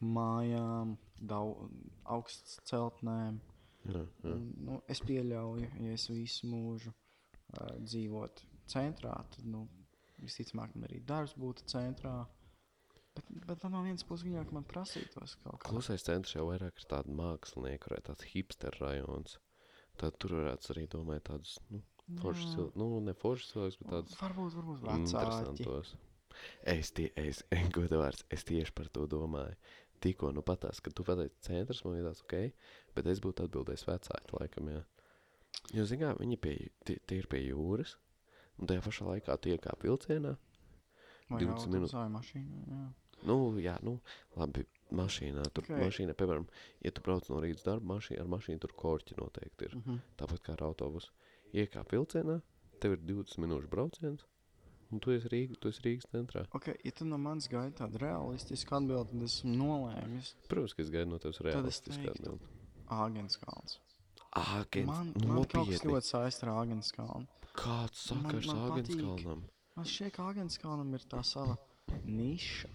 [0.04, 0.96] mājām,
[2.06, 3.40] augstas celtnēm.
[3.90, 4.36] Jā, jā.
[4.68, 9.66] Nu, es pieļauju, ja es visu mūžu uh, dzīvotu centrā, tad nu,
[10.20, 12.18] visticamāk man arī darbs būtu centrā.
[13.20, 15.70] Bet, bet no vienas puses viņa man prasītos kaut kā.
[15.70, 19.38] Klusais centrs jau vairāk ir tāda mākslinieka, vai tāds hipster rajons.
[20.00, 21.82] Tad tur varētu arī domāt tādus, nu,
[22.22, 22.56] foršus, Jā.
[22.56, 25.98] cil- nu, ne foršus cilvēkus, bet tādus Varbūt, varbūt vecāki.
[26.64, 27.44] Es, tie, es,
[27.76, 29.58] godavārds, es tieši par to domāju.
[30.00, 32.54] Tikko, nu patās, kad tu pateici centrs, man liekas, ok,
[32.96, 34.84] bet es būtu atbildējis vecāki, laikam, jā.
[35.76, 36.54] Jo, zin kā, viņi pie,
[36.88, 37.98] tie, tie ir pie jūras,
[38.58, 40.38] un tajā pašā laikā tie kā vilcienā.
[41.30, 41.98] Vai 20 minūtes.
[41.98, 42.86] Vai mašīnā, jā.
[43.28, 44.00] Nu, jā, nu,
[44.38, 45.44] labi, mašīnā.
[45.54, 45.70] Tur Ok.
[45.70, 45.86] okay.
[45.86, 46.48] mašīnā, piemēram,
[46.84, 49.76] ja tu brauc no Rīgas darba, mašīna, ar mašīnu tur korķi noteikti ir.
[49.76, 49.82] Mm.
[49.86, 50.00] -hmm.
[50.18, 51.12] Tāpat kā ar autobusu.
[51.54, 52.42] Iekāp vilcienā,
[52.80, 54.26] tev ir 20 minūšu brauciens,
[54.92, 56.46] un tu esi, Rīga, tu esi Rīgas centrā.
[56.54, 60.90] Ok, ja tu no manis gaidi tādu realistisku atbildi, tad esmu nolēmis Protams, ka es
[60.90, 61.38] gaidu no tevis
[61.82, 62.46] teiktu, atbildi.
[62.90, 63.80] Āgenskalns.
[64.36, 65.92] Āgens, Man, man kaut kas nopietni.
[65.92, 67.28] ļoti saista ar Āgenskalnu.
[67.54, 69.44] Kāds Man- sakars Āgens kalnam?
[69.76, 71.58] Man šķiet, ka Agenskalnam ir tā sava
[72.06, 72.70] niša.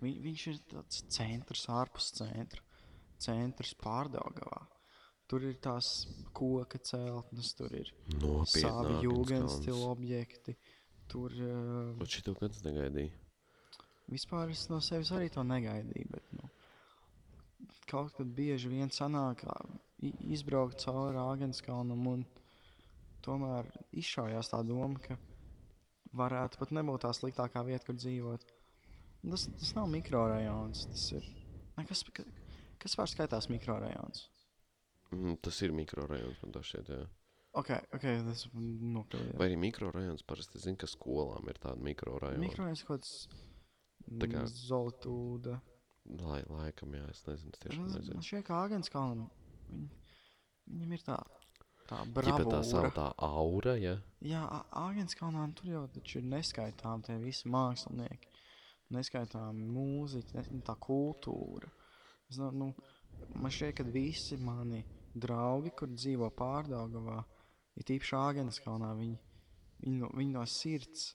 [0.00, 2.62] Vi, viņš ir tāds centrs ārpus centra.
[3.20, 4.62] Centrs pārdaugavā.
[5.28, 7.90] Tur ir tās koka celtnes, tur ir
[8.50, 9.90] savi jūgenstila kalns.
[9.92, 10.56] objekti.
[11.10, 13.12] Tur uh, Un šito gads negaidīju.
[14.10, 16.08] vispār es no sevis arī to negaidīju.
[16.10, 16.48] Bet, nu,
[17.90, 19.44] kaut kad bieži vien sanāk
[20.00, 22.24] izbraukt cauri Agenskalnam un
[23.22, 25.18] tomēr izšaujās tā doma, ka
[26.16, 28.46] varētu pat nebūt tā sliktākā vieta, kur dzīvot.
[29.22, 30.86] Tas, tas nav mikrorajons.
[30.92, 31.26] Tas ir.
[31.76, 32.24] Ne, kas, ka-
[32.80, 34.28] kas var skaitās mikrorajons?
[35.12, 37.06] Mm, tas ir mikrorajons, man tā šķiet, jā.
[37.58, 39.36] Ok, ok, tas nokļuva.
[39.40, 42.38] Vai arī mikrorajons parasti zina, ka skolām ir tāda mikrorajona.
[42.44, 43.28] Mikrorajons kaut kāds.
[44.20, 45.60] Tā kā- Zoltūda.
[46.20, 48.14] Lai, laikam, jā, es nezinu, es tiešām nezinu.
[48.14, 49.26] man šķiet, ka Agenskalnam
[49.70, 49.88] viņ,
[50.70, 51.18] viņam ir tā.
[51.90, 52.94] Tā Ģipa tā savu bravūra.
[52.94, 53.96] tā aura, ja?
[54.22, 55.84] Jā, Agenskalnā tur jau
[56.16, 58.26] ir neskaitām tie visi mākslinieki.
[58.90, 61.70] Neskaitām mūziķi, ne, tā kultūra.
[62.30, 62.72] Es, nu,
[63.36, 64.82] man šķiet, ka visi mani
[65.14, 67.20] draugi, kur dzīvo pārdaugavā,
[67.78, 69.18] ir tīpaši Agenskalnā, viņi,
[69.84, 71.10] viņi, no, viņi no sirds,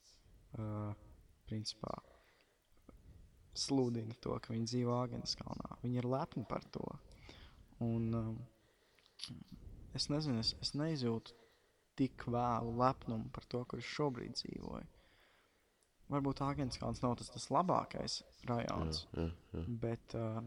[0.56, 0.92] uh,
[1.50, 1.94] principā,
[3.56, 5.80] sludina to, ka viņi dzīvo Agenskalnā.
[5.84, 6.86] Viņi ir lepni par to.
[7.84, 8.36] Un um,
[9.96, 11.36] es nezinu, es, es neizjūtu
[12.00, 14.95] tik vēlu lepnumu par to, kur es šobrīd dzīvoju.
[16.14, 19.30] Varbūt Agenskalns nav tas, tas labākais jā.
[19.82, 20.42] bet uh,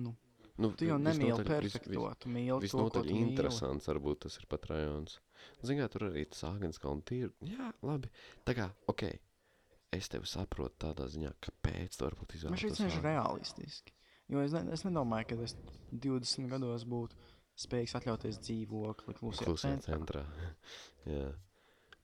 [0.00, 0.14] nu,
[0.60, 3.22] Nu, tu jau nemīli vis- perfekto, tu mīli to, ko tu mīli.
[3.30, 5.14] interesants varbūt tas ir pat rajons.
[5.64, 7.30] Zināt, tur arī tas Āgenskalna tīri.
[7.48, 8.10] Jā, labi.
[8.44, 9.06] Tā kā, ok,
[9.96, 13.08] es tevi saprotu tādā ziņā, kāpēc tu varbūt Man izvēlēties viņš ir Āgenskalnu.
[13.08, 13.94] realistiski.
[14.28, 15.56] Jo es, ne, es nedomāju, ka es
[15.92, 17.16] 20 gados būtu
[17.64, 20.22] spējīgs atļauties dzīvokli klusajā Klusajā centrā.
[20.28, 20.54] centrā.
[21.16, 21.32] Jā.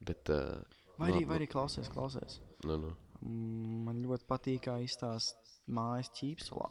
[0.01, 0.65] Bet, uh,
[0.99, 2.41] Vai arī, vai arī klausies, klausies.
[2.65, 2.95] Nu, nu.
[3.23, 5.37] Mm, Man ļoti patīk, kā izstāsta
[5.69, 6.69] mājas ķīpselā.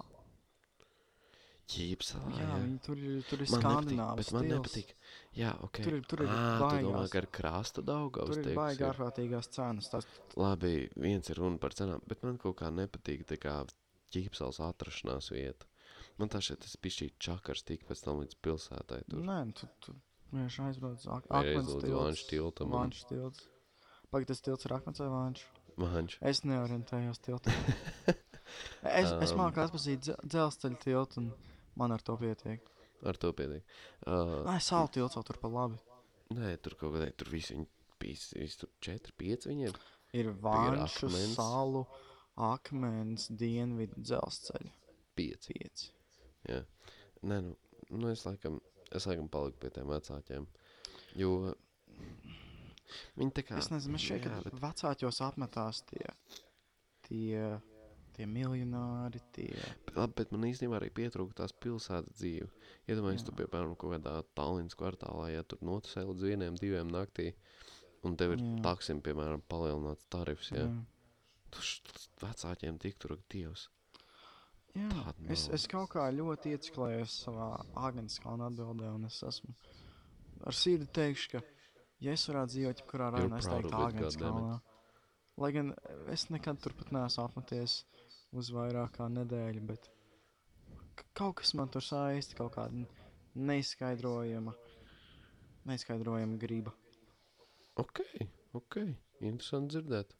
[1.67, 2.57] Ķīpselā, Jā, jā.
[2.63, 4.91] viņi tur ir, tur ir skandināvs bet man nepatīk.
[5.35, 5.81] Jā, ok.
[5.83, 7.09] Tur ir- tur ir Ā, tu domā, baigās.
[7.11, 9.89] ka ar krāstu Daugavas Tur ir teiks, baigi ārprātīgās cenas.
[9.91, 10.07] Tas,
[10.37, 13.67] Labi, viens ir runa par cenām, bet man kaut kā nepatīk tā kā
[14.15, 15.65] ķīpsels atrašanās vieta.
[16.17, 19.19] Man tā šeit tas bišķīt čakars tik pēc tam līdz pilsētai tur.
[19.19, 19.93] nē, nu, tu, tu
[20.31, 21.91] vienkārši aizbrauc ak akmens tilts.
[21.91, 23.43] Vanšu tiltam Vanšu tilts.
[24.09, 25.43] Pagaid, tas tilts ir akmens vai vanš?
[25.77, 26.17] Manč.
[26.25, 27.53] Es neorientējos tiltā.
[28.83, 29.41] es, es Um.
[29.43, 31.27] māku atpazīt dze- dzelzceļa tiltu un
[31.77, 32.63] man ar to pietiek.
[33.05, 33.61] Ar to pietiek.
[34.07, 35.77] Uh, Nē, salu tilts vēl tur pa labi.
[36.33, 37.67] nē, tur kaut kādai, tur visi viņi,
[38.01, 39.77] visi, visi tur 4, 5 viņiem.
[40.17, 41.35] Ir akmens.
[41.35, 41.83] salu,
[42.41, 44.73] akmens, dienvidu dzelzceļa.
[45.17, 45.47] 5.
[45.53, 45.91] Pieci.
[46.49, 46.63] Jā.
[47.27, 47.55] Nē, nu,
[48.01, 48.57] nu es laikam,
[48.93, 50.45] es laikam paliku pie tiem vecākiem.
[51.17, 51.53] Jo
[53.19, 53.57] viņi tā kā...
[53.61, 56.05] Es nezinu, man šķiet, jā, bet vecākos apmetās tie,
[57.07, 57.45] tie,
[58.17, 59.51] tie miljonāri, tie.
[59.95, 62.49] Labi, bet man īstenībā arī pietrūka tās pilsētas dzīve.
[62.89, 67.31] Iedomājieties, tu piemēram kaut kādā Tallinas kvartālā, ja tur notusē līdz vieniem, diviem naktī,
[68.07, 70.67] un tev ir taksim, piemēram, palielināts tarifs, ja?
[70.67, 70.77] Jā.
[71.55, 73.69] Tu š- vecākiem tik tur dievs.
[74.77, 77.47] Jā, es, es kaut kā ļoti ieciklējos savā
[77.87, 79.55] Agenskalna atbildē, un es esmu
[80.45, 81.41] ar sirdi teikšu, ka,
[82.03, 84.57] ja es varētu dzīvot jebkurā rajonā, es teiktu of it, Agenskalnā.
[85.37, 85.73] Lai gan
[86.13, 87.81] es nekad turpat neesmu apmeties
[88.37, 89.89] uz vairāk kā nedēļu, bet
[91.17, 92.85] kaut kas man tur saisti, kaut kāda
[93.37, 94.53] neizskaidrojama,
[95.69, 96.73] neizskaidrojama griba.
[97.77, 98.01] Ok,
[98.57, 98.81] ok,
[99.21, 100.17] interesanti dzirdēt.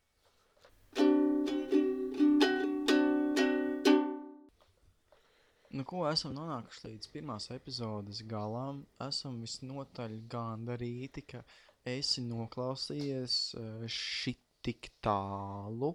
[5.77, 8.79] Nu, ko esam nonākuši līdz pirmās epizodes galam?
[9.03, 11.43] Esam visnotaļ gandarīti, ka
[11.91, 15.93] esi noklausījies eh, šit tik tālu.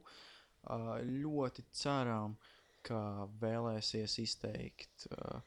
[0.64, 2.36] Eh, Ļoti ceram,
[2.86, 5.42] ka vēlēsies izteikt eh,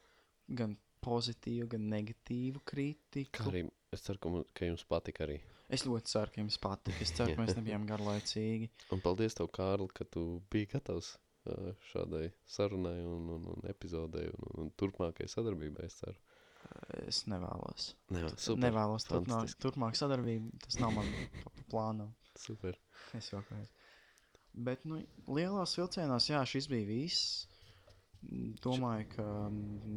[0.59, 3.49] gan pozitīvu, gan negatīvu kritiku.
[3.51, 5.39] arī es ceru, ka, mu- ka jums patika arī.
[5.69, 6.97] Es ļoti ceru, ka jums patīk.
[7.01, 8.69] Es ceru, ka mēs nebijām garlaicīgi.
[8.93, 11.15] Un paldies tev, Kārli, ka tu biji gatavs
[11.91, 16.17] šādai sarunai un, un, un epizodei un, un turpmākajai sadarbībai, es ceru.
[17.05, 17.93] Es nevēlos.
[18.13, 20.51] Nē, super, Nevēlos turpmāk, turpmāk sadarbību.
[20.65, 21.09] Tas nav man
[21.71, 22.13] plānam.
[22.39, 22.77] Super.
[23.15, 23.59] Es jau kā.
[24.67, 25.01] Bet, nu,
[25.35, 27.45] lielās vilcienos, jā, šis bija viss.
[28.63, 29.25] Domāju, ka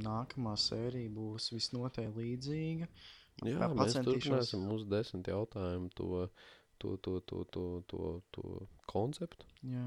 [0.05, 2.89] nākamā sērija būs visnotaļ līdzīga.
[3.47, 6.27] Jā, Vai mēs turpināsim mūsu desmit jautājumu to,
[6.83, 8.45] to, to, to, to, to, to
[8.91, 9.47] konceptu.
[9.71, 9.87] Jā,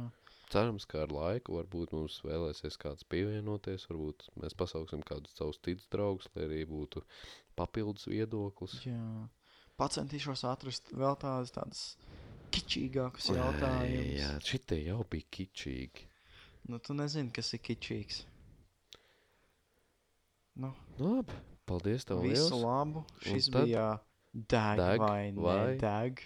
[0.52, 5.88] Cerams, ka ar laiku varbūt mums vēlēsies kāds pievienoties, varbūt mēs pasauksim kādus savus citus
[5.93, 7.04] draugus, lai arī būtu
[7.56, 8.82] papildus viedoklis.
[8.86, 9.28] jā.
[9.80, 11.84] Pacentīšos atrast vēl tādas, tādas
[12.54, 14.12] kičīgākas jautājumus.
[14.20, 16.04] Jā, šitie jau bija kičīgi.
[16.70, 18.20] Nu, tu nezini, kas ir kičīgs.
[20.62, 21.34] Nu, labi,
[21.66, 22.64] paldies tev visu liels.
[22.66, 23.06] labu.
[23.24, 23.88] Šis tad bija
[24.34, 26.22] deg, deg vai vai- nedeg.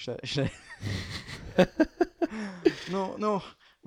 [0.00, 0.46] Še, še.
[2.94, 3.34] nu, nu,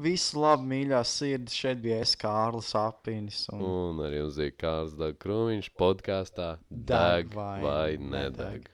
[0.04, 1.56] visu labu, mīļās sirds.
[1.58, 3.46] Šeit bija es, Kārlis Apinis.
[3.54, 3.64] Un...
[3.64, 8.40] Un arī uz Zīkārs Dag Krūmiņš podkāstā Deg vai vai nedeg.
[8.40, 8.73] nedeg.